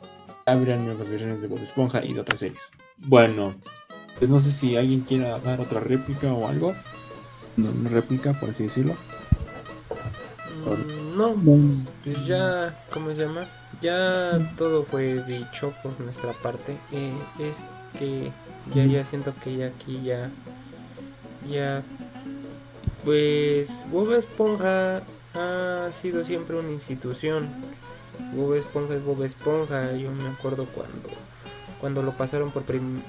[0.47, 2.63] abrirán nuevas versiones de Bob Esponja y de otras series.
[2.97, 3.55] Bueno,
[4.19, 6.73] pues no sé si alguien quiera dar otra réplica o algo,
[7.59, 8.95] no, una réplica por así decirlo.
[10.65, 11.35] Mm, no,
[12.03, 13.47] pues ya, ¿cómo se llama?
[13.83, 16.79] Ya todo fue dicho por nuestra parte.
[16.91, 17.59] Eh, es
[17.99, 18.33] que
[18.75, 20.31] ya ya siento que ya aquí ya
[21.51, 21.83] ya
[23.05, 25.03] pues Bob Esponja
[25.35, 27.49] ha sido siempre una institución.
[28.35, 29.93] Bob Esponja es Bob Esponja.
[29.93, 31.09] Yo me acuerdo cuando
[31.81, 32.65] cuando lo pasaron por,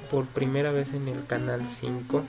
[0.09, 2.23] por primera vez en el canal 5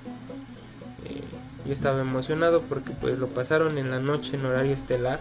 [1.04, 1.22] eh,
[1.64, 5.20] yo estaba emocionado porque pues lo pasaron en la noche en horario estelar.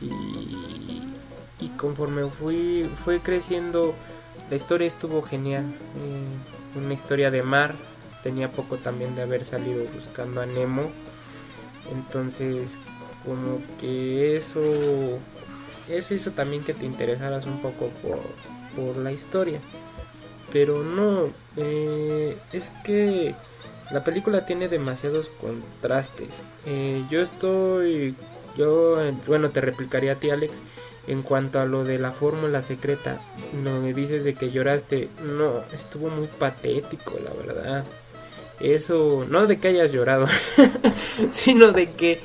[0.00, 1.02] Y,
[1.60, 3.94] y conforme fui fue creciendo
[4.52, 5.64] la historia estuvo genial.
[5.64, 7.74] Eh, una historia de mar.
[8.22, 10.90] Tenía poco también de haber salido buscando a Nemo.
[11.90, 12.76] Entonces,
[13.24, 15.18] como que eso
[15.88, 19.60] eso hizo también que te interesaras un poco por, la historia.
[20.52, 23.34] Pero no, eh, es que
[23.90, 26.42] la película tiene demasiados contrastes.
[26.66, 28.14] Eh, yo estoy,
[28.56, 30.62] yo, bueno, te replicaría a ti, Alex
[31.06, 33.20] en cuanto a lo de la fórmula secreta,
[33.52, 37.84] me dices de que lloraste, no, estuvo muy patético, la verdad.
[38.60, 40.28] Eso, no de que hayas llorado,
[41.30, 42.20] sino de que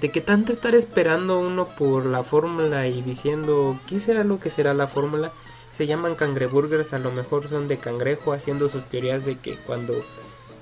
[0.00, 4.50] de que tanto estar esperando uno por la fórmula y diciendo, ¿qué será lo que
[4.50, 5.32] será la fórmula?
[5.70, 9.94] Se llaman cangreburgers, a lo mejor son de cangrejo, haciendo sus teorías de que cuando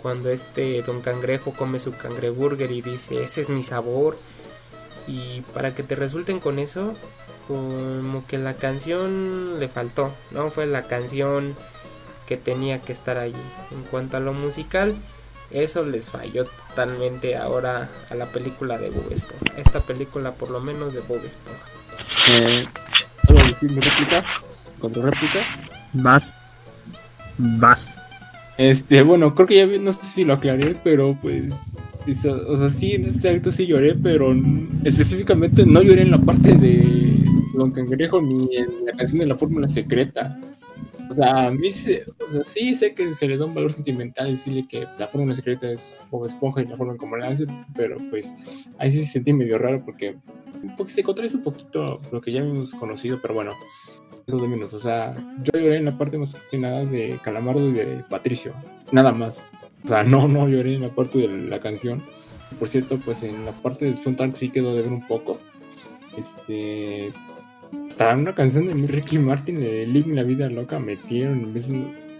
[0.02, 4.16] cuando este don cangrejo come su cangreburger y dice, ese es mi sabor,
[5.06, 6.94] y para que te resulten con eso,
[7.48, 11.56] como que la canción le faltó, no fue la canción
[12.26, 13.42] que tenía que estar allí.
[13.70, 14.94] En cuanto a lo musical,
[15.50, 19.56] eso les falló totalmente ahora a la película de Bob Esponja.
[19.56, 21.66] Esta película por lo menos de Bob Esponja.
[22.28, 22.66] Eh,
[23.26, 24.24] ¿Puedo decir mi réplica?
[24.78, 25.40] ¿Con tu réplica?
[25.92, 26.22] Vas.
[27.38, 27.78] Vas.
[28.56, 31.52] Este, bueno, creo que ya no sé si lo aclaré, pero pues
[32.46, 34.34] o sea, sí, en este acto sí lloré, pero
[34.84, 37.22] específicamente no lloré en la parte de
[37.54, 40.38] Don Cangrejo ni en la canción de la fórmula secreta.
[41.10, 42.00] O sea, a mí sí,
[42.46, 45.98] sí sé que se le da un valor sentimental decirle que la fórmula secreta es
[46.10, 48.36] Bob Esponja y la forma como la hace, pero pues
[48.78, 50.16] ahí sí se sentí medio raro porque,
[50.76, 53.52] porque se contradice un poquito lo que ya hemos conocido, pero bueno,
[54.26, 54.74] eso de menos.
[54.74, 58.52] O sea, yo lloré en la parte más que nada de Calamardo y de Patricio,
[58.92, 59.48] nada más.
[59.84, 62.02] O sea, no, no lloré en la parte de la canción.
[62.58, 65.38] Por cierto, pues en la parte del soundtrack sí quedó de ver un poco.
[66.16, 67.12] Este.
[67.98, 71.52] Hasta una canción de Ricky Martin de Living la Vida Loca metieron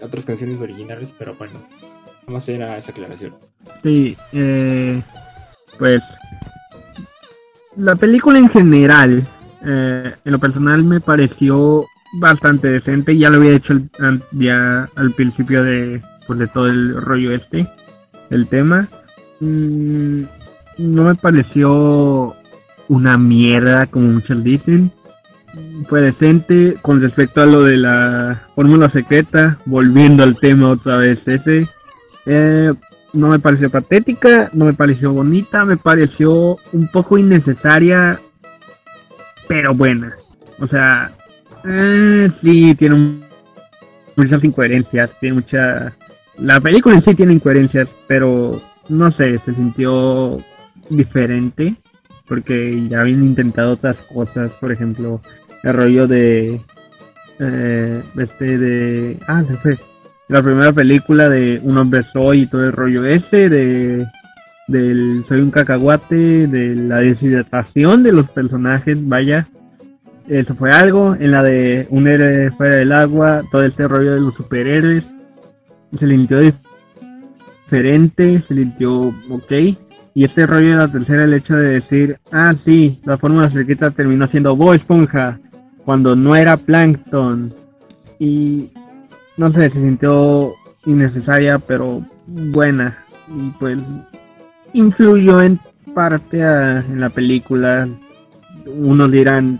[0.01, 3.33] otras canciones originales, pero bueno, nada más era esa aclaración.
[3.81, 5.01] Sí, eh,
[5.77, 6.03] pues.
[7.77, 9.25] La película en general,
[9.65, 11.85] eh, en lo personal, me pareció
[12.19, 13.17] bastante decente.
[13.17, 13.79] Ya lo había hecho
[14.33, 17.65] ya al principio de, de todo el rollo este,
[18.31, 18.89] el tema.
[19.39, 20.23] Mm,
[20.77, 22.35] no me pareció
[22.89, 24.91] una mierda como muchos dicen.
[25.87, 31.19] Fue decente con respecto a lo de la fórmula secreta, volviendo al tema otra vez
[31.25, 31.67] ese.
[32.25, 32.73] Eh,
[33.13, 38.19] no me pareció patética, no me pareció bonita, me pareció un poco innecesaria,
[39.47, 40.15] pero buena.
[40.59, 41.11] O sea,
[41.65, 43.19] eh, sí, tiene
[44.15, 45.93] muchas incoherencias, tiene mucha...
[46.37, 50.37] La película en sí tiene incoherencias, pero no sé, se sintió
[50.89, 51.75] diferente
[52.29, 55.19] porque ya habían intentado otras cosas, por ejemplo,
[55.63, 56.61] el rollo de
[57.39, 59.77] eh, este de ah se fue
[60.27, 64.05] la primera película de un hombre soy y todo el rollo ese de
[64.67, 69.47] del soy un cacahuate de la deshidratación de los personajes vaya.
[70.27, 74.21] Eso fue algo en la de un héroe fuera del agua todo este rollo de
[74.21, 75.03] los superhéroes.
[75.99, 76.37] Se limpió
[77.65, 79.51] diferente se limpió ok.
[80.13, 83.89] Y este rollo de la tercera el hecho de decir ah sí la fórmula secreta
[83.89, 85.39] terminó siendo Bob Esponja
[85.85, 87.53] cuando no era Plankton.
[88.19, 88.69] Y
[89.37, 90.53] no sé, se sintió
[90.85, 92.97] innecesaria, pero buena.
[93.27, 93.77] Y pues
[94.73, 95.59] influyó en
[95.93, 97.87] parte en la película.
[98.65, 99.59] Unos dirán,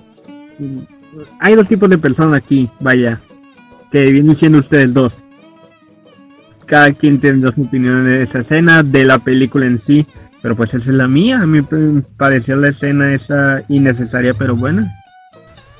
[1.39, 3.19] hay dos tipos de personas aquí, vaya,
[3.91, 5.13] que vienen siendo ustedes dos.
[6.65, 10.05] Cada quien tiene dos opiniones de esa escena, de la película en sí,
[10.43, 11.41] pero pues esa es la mía.
[11.41, 14.91] A mí me pareció la escena esa innecesaria, pero buena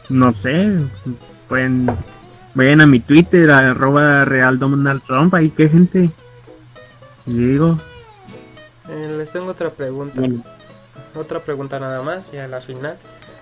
[0.10, 0.80] no sé,
[1.48, 1.90] pueden,
[2.54, 6.10] vayan a mi Twitter, arroba real Donald Trump, ahí qué gente.
[7.26, 7.78] digo.
[8.90, 10.22] Eh, les tengo otra pregunta.
[11.16, 12.98] Otra pregunta nada más, y a la final.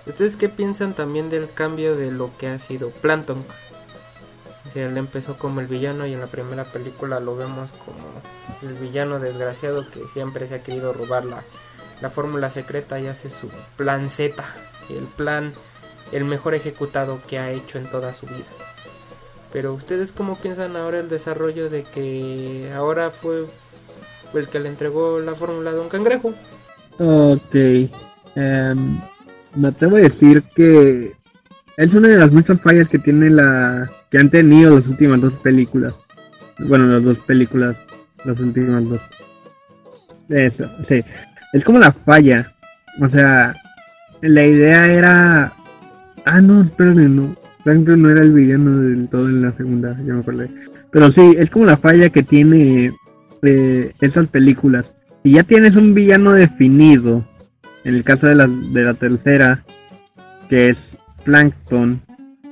[0.06, 3.44] ¿Ustedes qué piensan también del cambio de lo que ha sido Planton?
[4.74, 7.98] O él empezó como el villano y en la primera película lo vemos como
[8.62, 11.42] el villano desgraciado que siempre se ha querido robar la,
[12.00, 14.42] la fórmula secreta y hace su plan Z.
[14.88, 15.52] Y el plan
[16.12, 18.46] el mejor ejecutado que ha hecho en toda su vida.
[19.52, 23.46] Pero ustedes cómo piensan ahora el desarrollo de que ahora fue
[24.34, 26.34] el que le entregó la fórmula de un cangrejo?
[26.98, 27.54] Ok.
[28.36, 29.00] Um,
[29.54, 31.12] me atrevo a decir que
[31.76, 35.32] es una de las muchas fallas que tiene la que han tenido las últimas dos
[35.34, 35.94] películas.
[36.58, 37.76] Bueno, las dos películas,
[38.24, 39.00] las últimas dos.
[40.28, 41.02] Eso, sí.
[41.52, 42.52] Es como la falla.
[43.00, 43.54] O sea,
[44.20, 45.52] la idea era
[46.30, 47.34] Ah, no, espérame, no.
[47.64, 50.50] Franklin no era el villano del todo en la segunda, ya me acordé.
[50.90, 52.92] Pero sí, es como la falla que tiene
[53.42, 54.84] eh, esas películas.
[55.22, 57.26] Si ya tienes un villano definido,
[57.84, 59.64] en el caso de la, de la tercera,
[60.50, 60.76] que es
[61.24, 62.02] Plankton,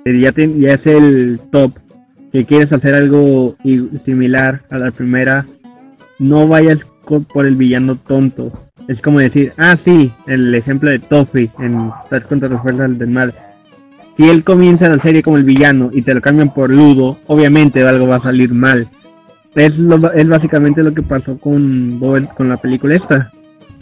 [0.07, 1.75] ya, es el top,
[2.33, 3.57] que quieres hacer algo
[4.07, 5.45] similar a la primera,
[6.19, 6.79] no vayas
[7.33, 8.53] por el villano tonto.
[8.89, 13.11] Es como decir, ah, sí, el ejemplo de Toffee en Estás contra las fuerzas del
[13.11, 13.35] mal
[14.17, 17.87] si él comienza la serie como el villano y te lo cambian por Ludo, obviamente
[17.87, 18.89] algo va a salir mal.
[19.55, 22.01] Es, lo, es básicamente lo que pasó con
[22.35, 23.31] con la película esta.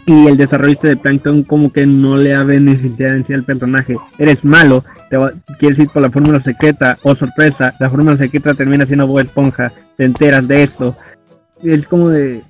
[0.07, 3.97] Y el desarrollo de Plankton como que no le ha beneficiado en sí al personaje.
[4.19, 5.17] Eres malo, te
[5.57, 9.71] quieres ir por la fórmula secreta, o sorpresa, la fórmula secreta termina siendo Bob Esponja,
[9.97, 10.95] te enteras de esto.
[11.63, 12.43] Es como de,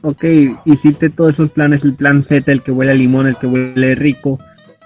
[0.00, 0.24] ok,
[0.64, 3.94] hiciste todos esos planes, el plan Z, el que huele a limón, el que huele
[3.94, 4.38] rico,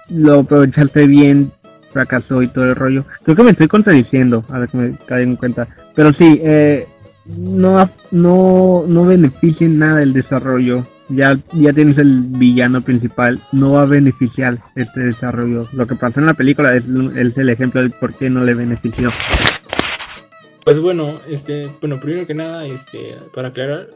[0.08, 1.50] lo aprovechaste bien,
[1.96, 3.04] fracasó y todo el rollo.
[3.22, 5.66] Creo que me estoy contradiciendo, a ver que me caigo en cuenta.
[5.94, 6.86] Pero sí, eh,
[7.24, 10.86] no, no, no beneficia en nada el desarrollo.
[11.08, 15.68] Ya, ya tienes el villano principal, no va a beneficiar este desarrollo.
[15.72, 16.84] Lo que pasó en la película es,
[17.16, 19.10] es el ejemplo de por qué no le benefició.
[20.64, 23.86] Pues bueno, este, bueno, primero que nada, este, para aclarar,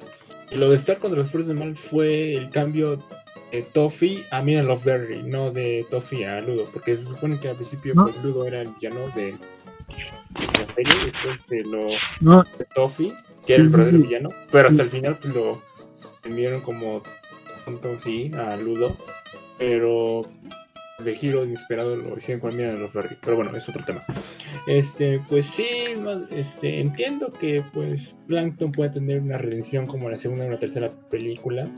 [0.53, 3.03] lo de estar contra los fuerzas de mal fue el cambio
[3.51, 7.57] de Toffee a Mina Loveberry, no de Toffee a Ludo, porque se supone que al
[7.57, 9.35] principio pues, Ludo era el villano de,
[10.35, 11.89] la serie, después de lo
[12.59, 13.13] de Toffee,
[13.47, 15.63] que era el verdadero villano, pero hasta el final pues lo
[16.25, 17.03] enviaron como
[17.65, 18.97] tonto sí a Ludo,
[19.59, 20.23] pero
[21.03, 24.03] de giro inesperado lo hicieron con Mina Loveberry, pero bueno, es otro tema.
[24.67, 25.67] Este, pues sí,
[26.31, 30.91] este, entiendo que pues Plankton puede tener una redención como la segunda o la tercera
[31.11, 31.69] película,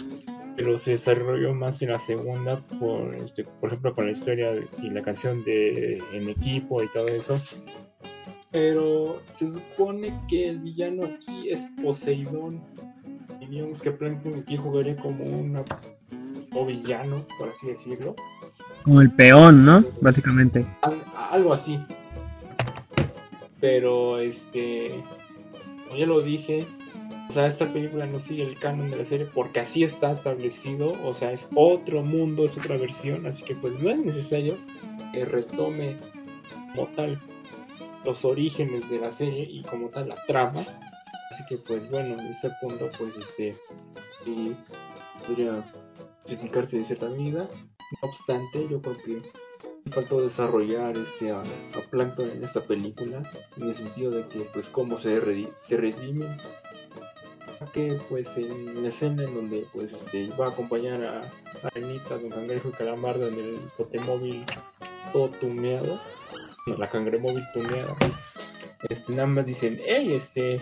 [0.57, 4.91] pero se desarrolló más en la segunda, por, este, por ejemplo, con la historia y
[4.91, 7.41] la canción de En equipo y todo eso.
[8.51, 12.63] Pero se supone que el villano aquí es Poseidón.
[13.41, 15.65] Y digamos que Plankton aquí jugaría como un
[16.55, 18.15] o villano, por así decirlo.
[18.85, 19.85] Como el peón, ¿no?
[20.01, 20.67] Básicamente.
[21.31, 21.81] algo así.
[23.61, 25.03] Pero este,
[25.87, 26.67] como ya lo dije,
[27.33, 30.93] o sea, esta película no sigue el canon de la serie porque así está establecido,
[31.03, 34.59] o sea, es otro mundo, es otra versión, así que pues no es necesario
[35.15, 35.97] que retome
[36.75, 37.19] como tal
[38.05, 40.61] los orígenes de la serie y como tal la trama.
[41.31, 43.57] Así que pues bueno, en este punto pues este
[45.27, 45.65] podría
[46.25, 47.49] justificarse de cierta medida.
[47.49, 49.23] No obstante, yo creo que
[49.91, 51.43] faltó desarrollar este a,
[51.91, 53.23] Plankton en esta película,
[53.57, 55.19] en el sentido de que pues cómo se,
[55.63, 56.27] se redime
[57.67, 61.23] que pues en la escena en donde pues este va a acompañar a,
[61.75, 64.45] Anita, Don Cangrejo y Calamardo en el potemóvil
[65.13, 66.01] todo tuneado,
[66.67, 67.97] no, la cangremóvil tuneada,
[68.89, 70.61] este nada más dicen, hey este,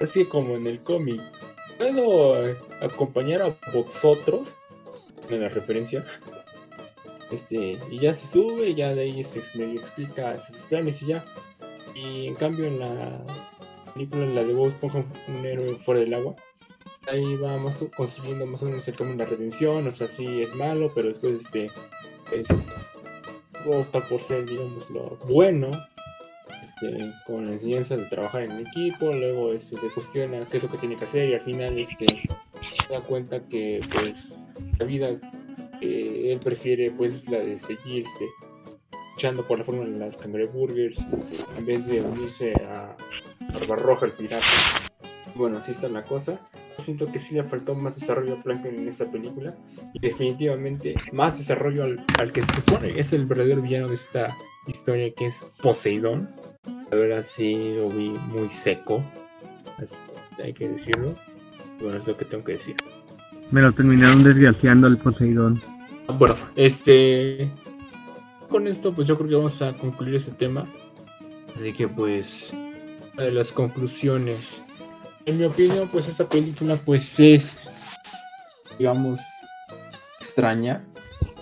[0.00, 1.20] así como en el cómic,
[1.76, 2.34] ¿puedo
[2.80, 4.56] acompañar a vosotros?
[5.28, 6.04] En la referencia.
[7.30, 11.24] Este, y ya se sube, ya de ahí este medio explica sus planes y ya.
[11.94, 13.20] Y en cambio en la
[13.92, 16.34] película, la de Bob Esponja, un héroe fuera del agua,
[17.10, 20.54] ahí vamos construyendo más o menos el camino de la redención, o sea, sí es
[20.54, 21.70] malo, pero después este
[22.32, 22.48] es
[23.66, 25.70] opta por ser, digamos, lo bueno,
[26.62, 30.70] este, con la enseñanza de trabajar en equipo, luego este, se cuestiona qué es lo
[30.70, 32.06] que tiene que hacer y al final este,
[32.88, 34.42] da cuenta que pues
[34.78, 35.20] la vida
[35.80, 38.26] que él prefiere pues la de seguir este,
[39.20, 40.98] luchando por la forma de las cangreburgers
[41.58, 42.96] en vez de unirse a
[43.52, 44.46] Barbarroja el pirata.
[45.34, 46.40] Bueno, así está la cosa.
[46.78, 49.54] Siento que sí le faltó más desarrollo a Plankton en esta película
[49.92, 54.34] y definitivamente más desarrollo al, que se supone es el verdadero villano de esta
[54.66, 56.30] historia que es Poseidón.
[56.90, 59.04] La verdad sí lo vi muy seco,
[60.42, 61.14] hay que decirlo.
[61.78, 62.76] Bueno, es lo que tengo que decir.
[63.50, 65.60] Me lo terminaron desgraciando al Poseidón.
[66.18, 67.50] Bueno, este.
[68.50, 70.66] Con esto, pues yo creo que vamos a concluir este tema.
[71.54, 72.52] Así que, pues.
[73.16, 74.62] De las conclusiones.
[75.24, 77.58] En mi opinión, pues esta película, pues es.
[78.76, 79.20] Digamos.
[80.18, 80.84] Extraña.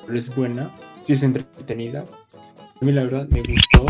[0.06, 0.70] Pero es buena.
[1.04, 2.04] Sí es entretenida.
[2.80, 3.86] A mí, la verdad, me gustó.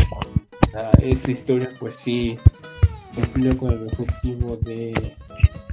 [1.01, 2.37] esta historia, pues sí.
[3.15, 5.17] Cumplió con el objetivo de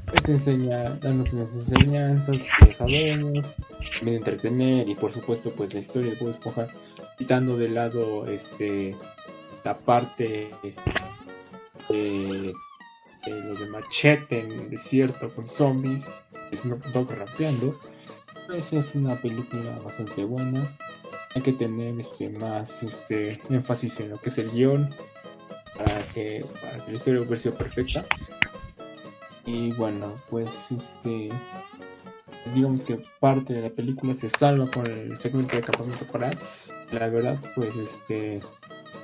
[0.07, 3.55] pues enseña, darnos las enseñanzas que sabemos,
[4.03, 6.69] de entretener y por supuesto pues la historia de Bob Esponja
[7.17, 8.97] quitando de lado este
[9.65, 10.51] la parte
[11.89, 12.55] de,
[13.27, 16.05] lo de machete en el desierto con zombies,
[16.65, 17.79] no Dogg rapeando.
[18.47, 20.77] Pues es una película bastante buena.
[21.35, 24.95] Hay que tener este más este énfasis en lo que es el guion
[25.77, 28.07] para que, para que la historia hubiera sido perfecta.
[29.45, 31.29] Y bueno, pues este.
[32.45, 36.39] Pues digamos que parte de la película se salva con el segmento de campamento coral.
[36.93, 38.41] La verdad, pues este.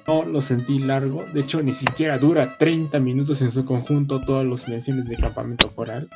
[0.07, 1.25] No lo sentí largo.
[1.33, 5.73] De hecho, ni siquiera dura 30 minutos en su conjunto todas las menciones de campamento
[5.75, 6.09] coral.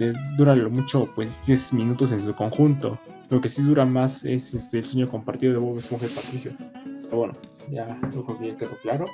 [0.00, 2.98] Este, dura lo mucho, pues 10 minutos en su conjunto.
[3.28, 6.52] Lo que sí dura más es este, el sueño compartido de Bob Esponja y Patricio.
[7.02, 7.34] Pero bueno,
[7.70, 9.04] ya creo que ya quedó claro.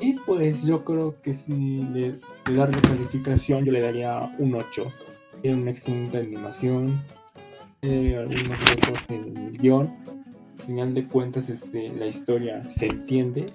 [0.00, 4.84] Y pues yo creo que si le, le darle calificación, yo le daría un 8.
[5.42, 7.02] Tiene una excelente animación,
[7.82, 9.90] eh, algunos huecos en el guion.
[10.60, 13.46] Al final de cuentas, este, la historia se entiende,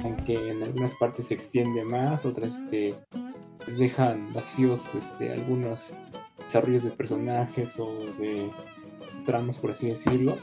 [0.00, 2.96] aunque en algunas partes se extiende más, otras este,
[3.64, 5.92] pues dejan vacíos este, algunos
[6.44, 8.50] desarrollos de personajes o de
[9.24, 10.36] tramas, por así decirlo.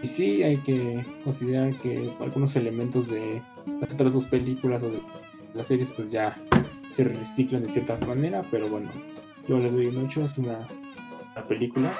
[0.00, 3.42] Y sí, hay que considerar que algunos elementos de
[3.80, 5.00] las otras dos películas o de
[5.54, 6.36] las series pues ya
[6.92, 8.90] se reciclan de cierta manera, pero bueno,
[9.48, 10.60] yo le doy un 8, es una,
[11.48, 11.92] película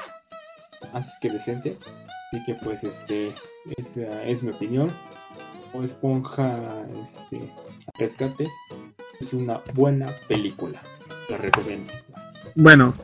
[0.93, 1.77] más que decente,
[2.35, 3.33] así que pues este
[3.77, 4.91] esa es mi opinión.
[5.73, 6.61] O Esponja
[7.03, 7.51] este,
[7.99, 8.47] Rescate
[9.21, 10.81] es una buena película,
[11.29, 11.93] la recomiendo.
[12.55, 12.95] Bueno,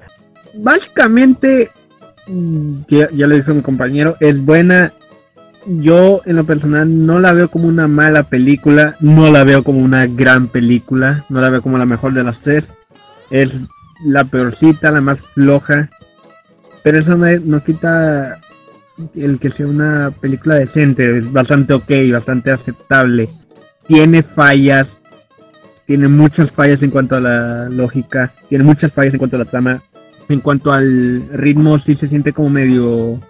[0.55, 1.71] básicamente
[2.29, 4.93] mm, ya, ya lo dijo mi compañero, es buena
[5.67, 9.81] yo en lo personal no la veo como una mala película, no la veo como
[9.81, 12.65] una gran película, no la veo como la mejor de las tres.
[13.31, 13.51] Es
[14.05, 15.91] la peorcita, la más floja.
[16.83, 18.41] Pero eso no, no quita
[19.15, 23.29] el que sea una película decente, es bastante ok, bastante aceptable.
[23.87, 24.87] Tiene fallas,
[25.87, 29.45] tiene muchas fallas en cuanto a la lógica, tiene muchas fallas en cuanto a la
[29.45, 29.83] trama.
[30.29, 33.21] En cuanto al ritmo, sí se siente como medio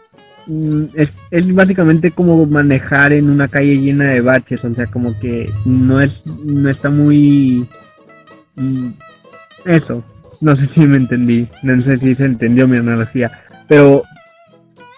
[0.46, 5.16] Mm, es, es básicamente como manejar en una calle llena de baches, o sea, como
[5.20, 7.68] que no es no está muy
[8.56, 8.88] mm,
[9.66, 10.02] eso,
[10.40, 13.30] no sé si me entendí, no sé si se entendió mi analogía,
[13.68, 14.02] pero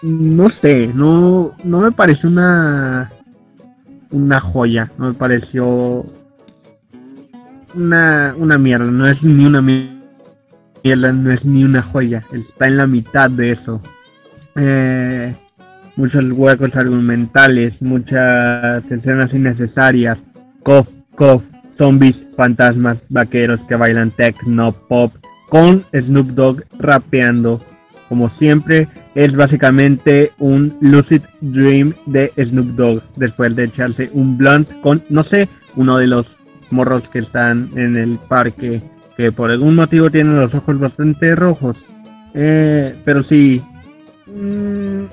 [0.03, 3.11] no sé, no no me pareció una
[4.11, 6.05] una joya, no me pareció
[7.75, 12.77] una una mierda, no es ni una mierda, no es ni una joya, está en
[12.77, 13.81] la mitad de eso.
[14.55, 15.33] Eh,
[15.95, 20.17] muchos huecos argumentales, muchas escenas innecesarias,
[20.63, 21.43] cof, cof,
[21.77, 25.13] zombies, fantasmas, vaqueros que bailan techno pop,
[25.49, 27.61] con Snoop Dogg rapeando.
[28.13, 34.69] Como siempre, es básicamente un lucid dream de Snoop Dogg después de echarse un blunt
[34.81, 36.27] con, no sé, uno de los
[36.69, 38.83] morros que están en el parque,
[39.17, 41.75] que por algún motivo tienen los ojos bastante rojos.
[42.35, 43.63] Eh, pero sí,
[44.27, 45.05] mm,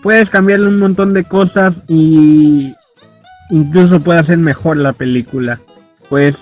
[0.00, 2.72] puedes cambiarle un montón de cosas y
[3.50, 5.58] incluso puede hacer mejor la película.
[6.08, 6.36] Puedes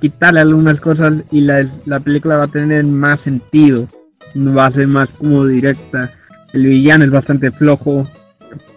[0.00, 3.86] quitarle algunas cosas y la, la película va a tener más sentido,
[4.36, 6.10] va a ser más como directa.
[6.52, 8.06] El villano es bastante flojo.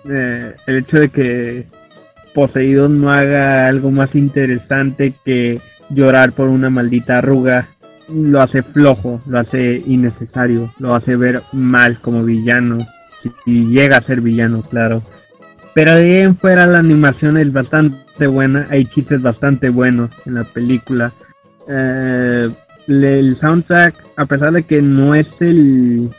[0.10, 1.68] Eh, el hecho de que
[2.34, 7.68] Poseído no haga algo más interesante que llorar por una maldita arruga
[8.14, 12.80] lo hace flojo, lo hace innecesario, lo hace ver mal como villano,
[13.45, 15.03] si, llega a ser villano, claro.
[15.74, 20.36] Pero de ahí en fuera la animación es bastante buena, hay chistes bastante buenos en
[20.36, 21.14] la película.
[21.68, 22.49] Eh,
[22.90, 26.10] el soundtrack, a pesar de que no es el,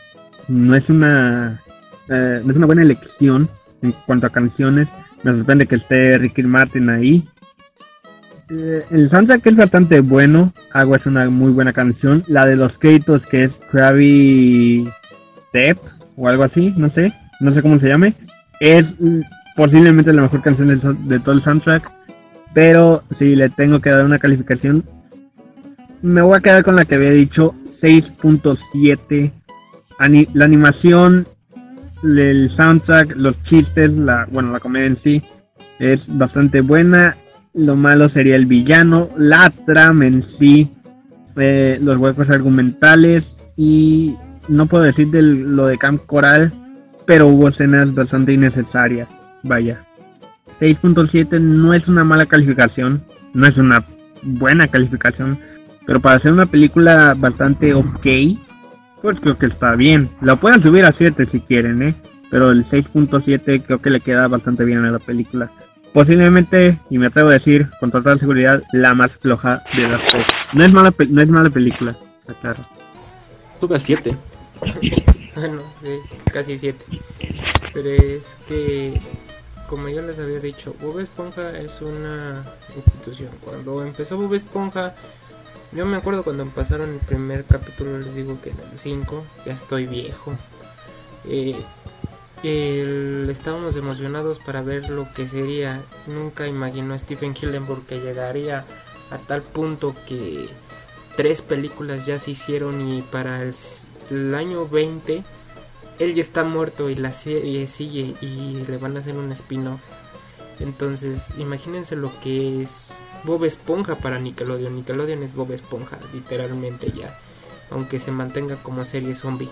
[0.47, 1.61] no es una,
[2.09, 3.49] eh, no es una buena elección
[3.81, 4.87] en cuanto a canciones,
[5.23, 7.27] me sorprende que esté Ricky Martin ahí.
[8.49, 10.51] Eh, el soundtrack es bastante bueno.
[10.73, 12.23] Agua es una muy buena canción.
[12.27, 14.89] La de los Keitos, que es Krabby
[15.49, 15.77] Step
[16.17, 17.13] o algo así, no sé.
[17.39, 18.15] No sé cómo se llame.
[18.59, 18.85] Es
[19.55, 21.89] posiblemente la mejor canción de, todo el soundtrack.
[22.53, 24.83] Pero si le tengo que dar una calificación,
[26.01, 29.31] me voy a quedar con la que había dicho 6.7.
[30.33, 31.27] la animación
[32.03, 35.21] el soundtrack, los chistes, la, bueno, la comedia en sí
[35.79, 37.15] es bastante buena.
[37.53, 40.71] Lo malo sería el villano, la trama en sí,
[41.37, 43.25] eh, los huecos argumentales
[43.57, 44.15] y
[44.47, 46.53] no puedo decir de lo de Camp Coral,
[47.05, 49.07] pero hubo escenas bastante innecesarias.
[49.43, 49.85] Vaya.
[50.59, 53.01] 6.7 no es una mala calificación,
[53.33, 53.83] no es una
[54.21, 55.39] buena calificación,
[55.85, 58.05] pero para hacer una película bastante ok,
[59.01, 60.09] pues creo que está bien.
[60.21, 61.95] Lo pueden subir a 7 si quieren, ¿eh?
[62.29, 65.51] Pero el 6.7 creo que le queda bastante bien a la película.
[65.93, 70.25] Posiblemente, y me atrevo a decir con total seguridad, la más floja de las tres.
[70.53, 72.65] No es mala, no es mala película, está claro.
[73.59, 74.15] Sube a 7.
[75.35, 75.61] bueno,
[76.31, 76.85] casi 7.
[77.73, 79.01] Pero es que,
[79.67, 83.31] como ya les había dicho, Bob Esponja es una institución.
[83.41, 84.95] Cuando empezó Bob Esponja
[85.73, 89.53] yo me acuerdo cuando pasaron el primer capítulo, les digo que en el 5, ya
[89.53, 90.33] estoy viejo.
[91.25, 91.63] Eh,
[92.43, 95.81] estábamos emocionados para ver lo que sería.
[96.07, 98.65] Nunca imaginó Stephen Hillenburg que llegaría
[99.11, 100.49] a tal punto que
[101.15, 103.53] tres películas ya se hicieron y para el,
[104.09, 105.23] el año 20
[105.99, 109.81] él ya está muerto y la serie sigue y le van a hacer un spin-off.
[110.61, 112.93] Entonces, imagínense lo que es
[113.23, 114.75] Bob Esponja para Nickelodeon.
[114.75, 117.17] Nickelodeon es Bob Esponja, literalmente ya.
[117.69, 119.49] Aunque se mantenga como serie zombie.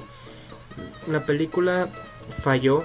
[1.08, 1.90] La película
[2.44, 2.84] falló.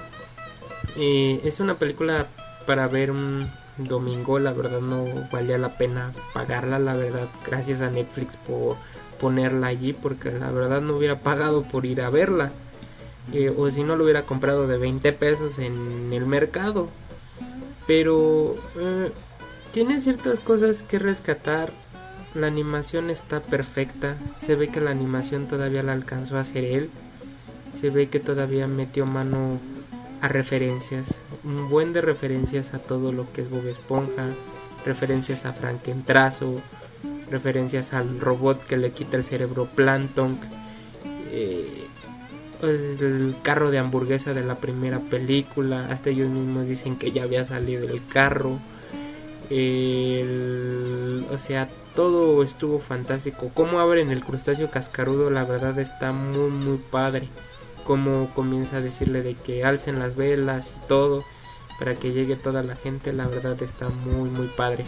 [0.96, 2.26] Eh, es una película
[2.66, 4.38] para ver un domingo.
[4.38, 6.78] La verdad no valía la pena pagarla.
[6.78, 8.76] La verdad, gracias a Netflix por
[9.20, 9.92] ponerla allí.
[9.92, 12.52] Porque la verdad no hubiera pagado por ir a verla.
[13.32, 16.88] Eh, o si no lo hubiera comprado de 20 pesos en el mercado.
[17.86, 19.10] Pero eh,
[19.72, 21.72] tiene ciertas cosas que rescatar.
[22.34, 24.16] La animación está perfecta.
[24.36, 26.90] Se ve que la animación todavía la alcanzó a hacer él.
[27.72, 29.58] Se ve que todavía metió mano
[30.20, 31.20] a referencias.
[31.44, 34.28] Un buen de referencias a todo lo que es Bob Esponja.
[34.86, 36.60] Referencias a Frankentrazo.
[37.30, 40.38] Referencias al robot que le quita el cerebro Planton.
[41.30, 41.86] Eh,
[42.64, 45.88] el carro de hamburguesa de la primera película.
[45.90, 48.58] Hasta ellos mismos dicen que ya había salido el carro.
[51.30, 53.50] o sea, todo estuvo fantástico.
[53.54, 57.28] Como abren el crustáceo cascarudo, la verdad está muy, muy padre.
[57.84, 61.22] Como comienza a decirle de que alcen las velas y todo
[61.78, 64.84] para que llegue toda la gente, la verdad está muy, muy padre.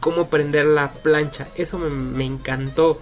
[0.00, 3.00] Cómo prender la plancha, eso me encantó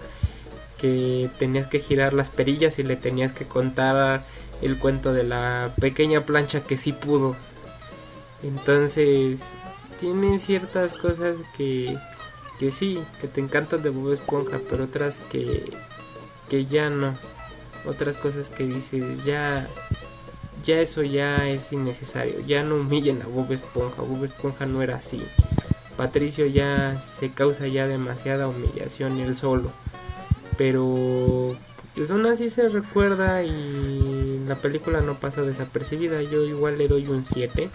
[0.83, 4.25] que tenías que girar las perillas y le tenías que contar
[4.61, 7.37] el cuento de la pequeña plancha que sí pudo.
[8.43, 9.39] Entonces,
[10.01, 11.97] tiene ciertas cosas que,
[12.59, 15.71] que sí, que te encantan de Bob Esponja, pero otras que,
[16.49, 17.15] que ya no.
[17.85, 19.69] Otras cosas que dices, ya,
[20.65, 22.41] ya eso ya es innecesario.
[22.45, 24.01] Ya no humillen a Bob Esponja.
[24.01, 25.23] Bob Esponja no era así.
[25.95, 29.71] Patricio ya se causa ya demasiada humillación él solo
[30.57, 31.55] pero
[31.95, 36.21] pues aún así se recuerda y la película no pasa desapercibida.
[36.21, 37.69] Yo igual le doy un 7.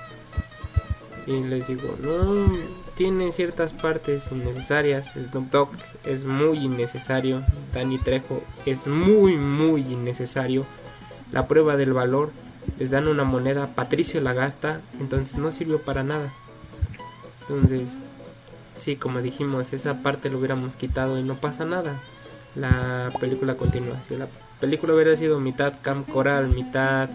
[1.27, 2.51] Y les digo, no,
[2.97, 5.13] tiene ciertas partes innecesarias.
[5.15, 5.69] Snoop Dogg
[6.05, 7.43] es muy innecesario.
[7.75, 10.65] Danny Trejo es muy, muy innecesario.
[11.31, 12.31] La prueba del valor,
[12.79, 16.33] les dan una moneda, Patricio la gasta, entonces no sirvió para nada.
[17.43, 17.89] Entonces,
[18.77, 22.01] sí, como dijimos, esa parte lo hubiéramos quitado y no pasa nada.
[22.59, 23.97] La película continúa.
[24.09, 24.27] Si la
[24.61, 27.09] película hubiera sido mitad Camp Coral, mitad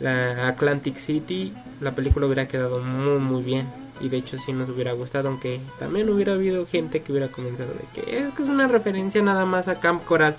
[0.00, 3.66] la Atlantic City, la película hubiera quedado muy muy bien.
[4.00, 7.72] Y de hecho sí nos hubiera gustado, aunque también hubiera habido gente que hubiera comenzado
[7.74, 10.36] de que es que es una referencia nada más a Camp Coral.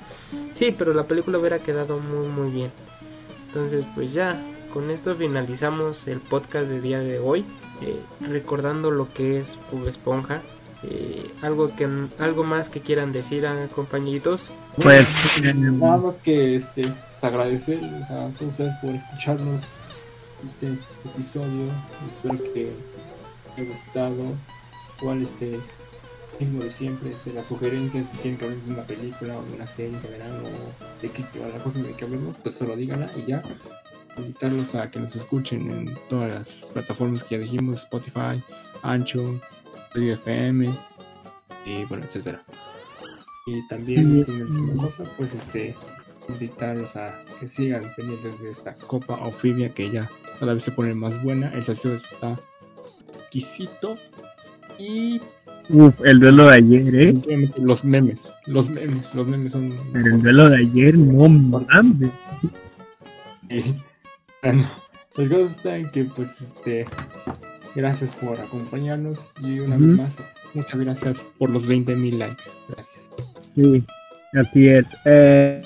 [0.54, 2.72] Sí, pero la película hubiera quedado muy muy bien.
[3.48, 4.40] Entonces pues ya,
[4.74, 7.44] con esto finalizamos el podcast de día de hoy.
[7.82, 8.00] Eh,
[8.30, 10.42] recordando lo que es Pub Esponja.
[10.84, 11.88] Eh, algo que
[12.18, 14.50] algo más que quieran decir a compañeritos.
[14.76, 15.06] Pues
[15.54, 19.62] nada más que este pues, agradecerles a todos ustedes por escucharnos
[20.44, 20.70] este
[21.06, 21.72] episodio.
[22.10, 22.72] Espero que
[23.56, 24.34] haya gustado.
[25.00, 25.60] Igual este
[26.40, 29.54] mismo de siempre este, las sugerencias si quieren que hablemos de una película o de
[29.54, 33.12] una serie de verano o de qué la cosa de que hablemos pues solo díganla
[33.16, 33.44] y ya
[34.18, 38.44] invitarlos a que nos escuchen en todas las plataformas que ya dijimos Spotify
[38.82, 39.40] Ancho
[39.96, 40.74] FM
[41.66, 42.44] y bueno etcétera
[43.48, 44.44] y también este,
[44.78, 45.76] cosa pues este
[46.30, 50.10] invitarlos a que sigan pendientes de esta copa Ofibia que ya
[50.40, 52.40] cada vez se pone más buena el salseo está
[53.14, 53.98] exquisito
[54.78, 55.22] y
[55.70, 57.50] Uf, el duelo de ayer, ¿eh?
[57.58, 59.74] Los memes, los memes, los memes son.
[59.94, 62.12] el duelo de ayer, no mames.
[64.44, 64.68] Bueno,
[65.18, 66.88] el caso está en que, pues, este.
[67.76, 70.18] Gracias por acompañarnos y una vez más,
[70.54, 72.44] muchas gracias por los 20.000 likes.
[72.70, 73.10] Gracias.
[73.56, 73.84] Sí,
[74.34, 74.86] así es.
[75.06, 75.62] Eh,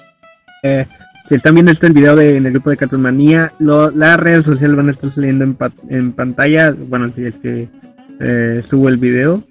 [0.64, 0.86] eh,
[1.28, 4.78] si están viendo esto el video de, en el grupo de Cartoonmanía, las redes sociales
[4.78, 5.58] van a estar saliendo en,
[5.90, 6.72] en pantalla.
[6.72, 7.68] Bueno, si es que
[8.20, 9.44] eh, subo el video.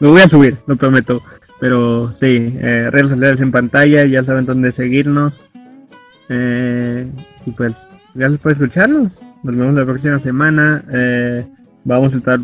[0.00, 1.22] Lo voy a subir, lo prometo.
[1.60, 2.26] Pero sí,
[2.60, 5.32] eh, redes sociales en pantalla, ya saben dónde seguirnos.
[6.28, 7.06] Eh,
[7.46, 7.72] y pues,
[8.14, 9.12] gracias por escucharnos.
[9.44, 10.84] Nos vemos la próxima semana.
[10.92, 11.46] Eh,
[11.84, 12.40] vamos a estar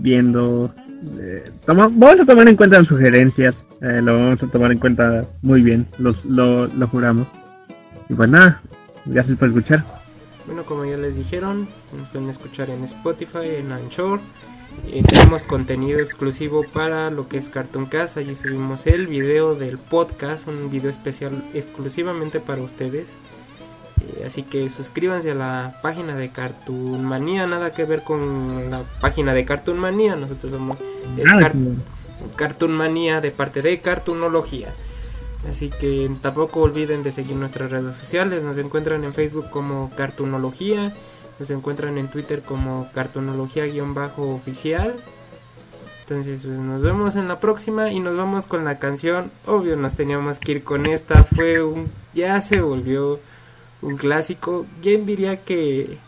[0.00, 0.72] viendo.
[1.18, 3.54] Eh, vamos a tomar en cuenta las sugerencias.
[3.80, 5.86] Eh, lo vamos a tomar en cuenta muy bien.
[5.98, 7.26] Los, lo, lo juramos.
[8.08, 8.60] Y pues nada,
[9.06, 9.84] gracias por escuchar.
[10.46, 14.20] Bueno, como ya les dijeron, nos pueden escuchar en Spotify, en Anchor.
[15.06, 18.16] Tenemos contenido exclusivo para lo que es Cartoon Cast.
[18.16, 23.16] Allí subimos el video del podcast, un video especial exclusivamente para ustedes.
[24.00, 28.82] Eh, así que suscríbanse a la página de Cartoon Manía, nada que ver con la
[29.00, 30.16] página de Cartoon Manía.
[30.16, 30.78] Nosotros somos
[31.16, 31.54] es Car
[32.36, 34.74] Cartoon Manía de parte de Cartoonología.
[35.48, 38.42] Así que tampoco olviden de seguir nuestras redes sociales.
[38.42, 40.92] Nos encuentran en Facebook como Cartoonología.
[41.38, 44.96] Nos encuentran en Twitter como cartonología-oficial.
[46.02, 49.30] Entonces, pues nos vemos en la próxima y nos vamos con la canción.
[49.46, 51.24] Obvio, nos teníamos que ir con esta.
[51.24, 51.90] Fue un.
[52.12, 53.18] Ya se volvió
[53.82, 54.66] un clásico.
[54.82, 55.98] ¿Quién diría que.?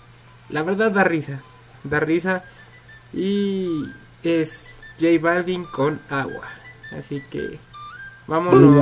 [0.49, 1.43] La verdad da risa.
[1.85, 2.45] Da risa.
[3.13, 3.85] Y
[4.23, 6.45] es J Balvin con agua.
[6.97, 7.59] Así que.
[8.27, 8.77] Vámonos.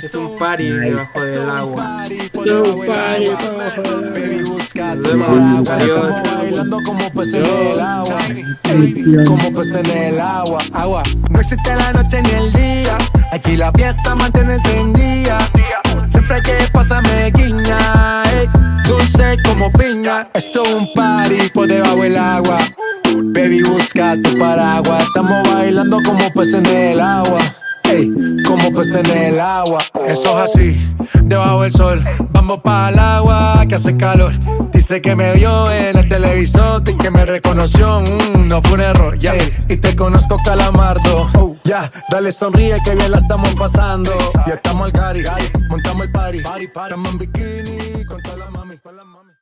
[0.00, 2.04] Es un party debajo del agua.
[2.32, 5.74] Un party debajo del agua.
[5.74, 6.14] Adiós.
[6.38, 8.18] bailando como pues en el agua.
[9.26, 10.58] Como pues en el agua.
[10.72, 11.02] Agua.
[11.30, 12.96] No existe la noche ni el día.
[13.32, 15.38] Aquí la fiesta mantiene encendida.
[16.08, 18.22] Siempre hay que pasarme guiña.
[18.38, 18.48] Ey.
[18.86, 20.28] Dulce como piña.
[20.34, 22.58] Esto es un party por debajo del agua.
[23.16, 25.02] Baby, busca tu paraguas.
[25.02, 27.40] Estamos bailando como pues en el agua.
[27.90, 28.12] Ey,
[28.46, 29.78] como pues en el agua.
[30.06, 32.04] Eso es así, debajo del sol.
[32.30, 34.32] Vamos para el agua que hace calor.
[34.72, 38.00] Dice que me vio en el televisor y que me reconoció.
[38.00, 39.34] Mm, no fue un error, ya.
[39.68, 41.30] Y te conozco, calamardo.
[41.38, 44.12] Oh, ya, dale sonríe que bien la estamos pasando.
[44.46, 45.22] Ya estamos al cari,
[45.68, 46.38] montamos el party.
[46.38, 48.78] Estamos en bikini con toda la mami.
[48.78, 49.17] Con la mami.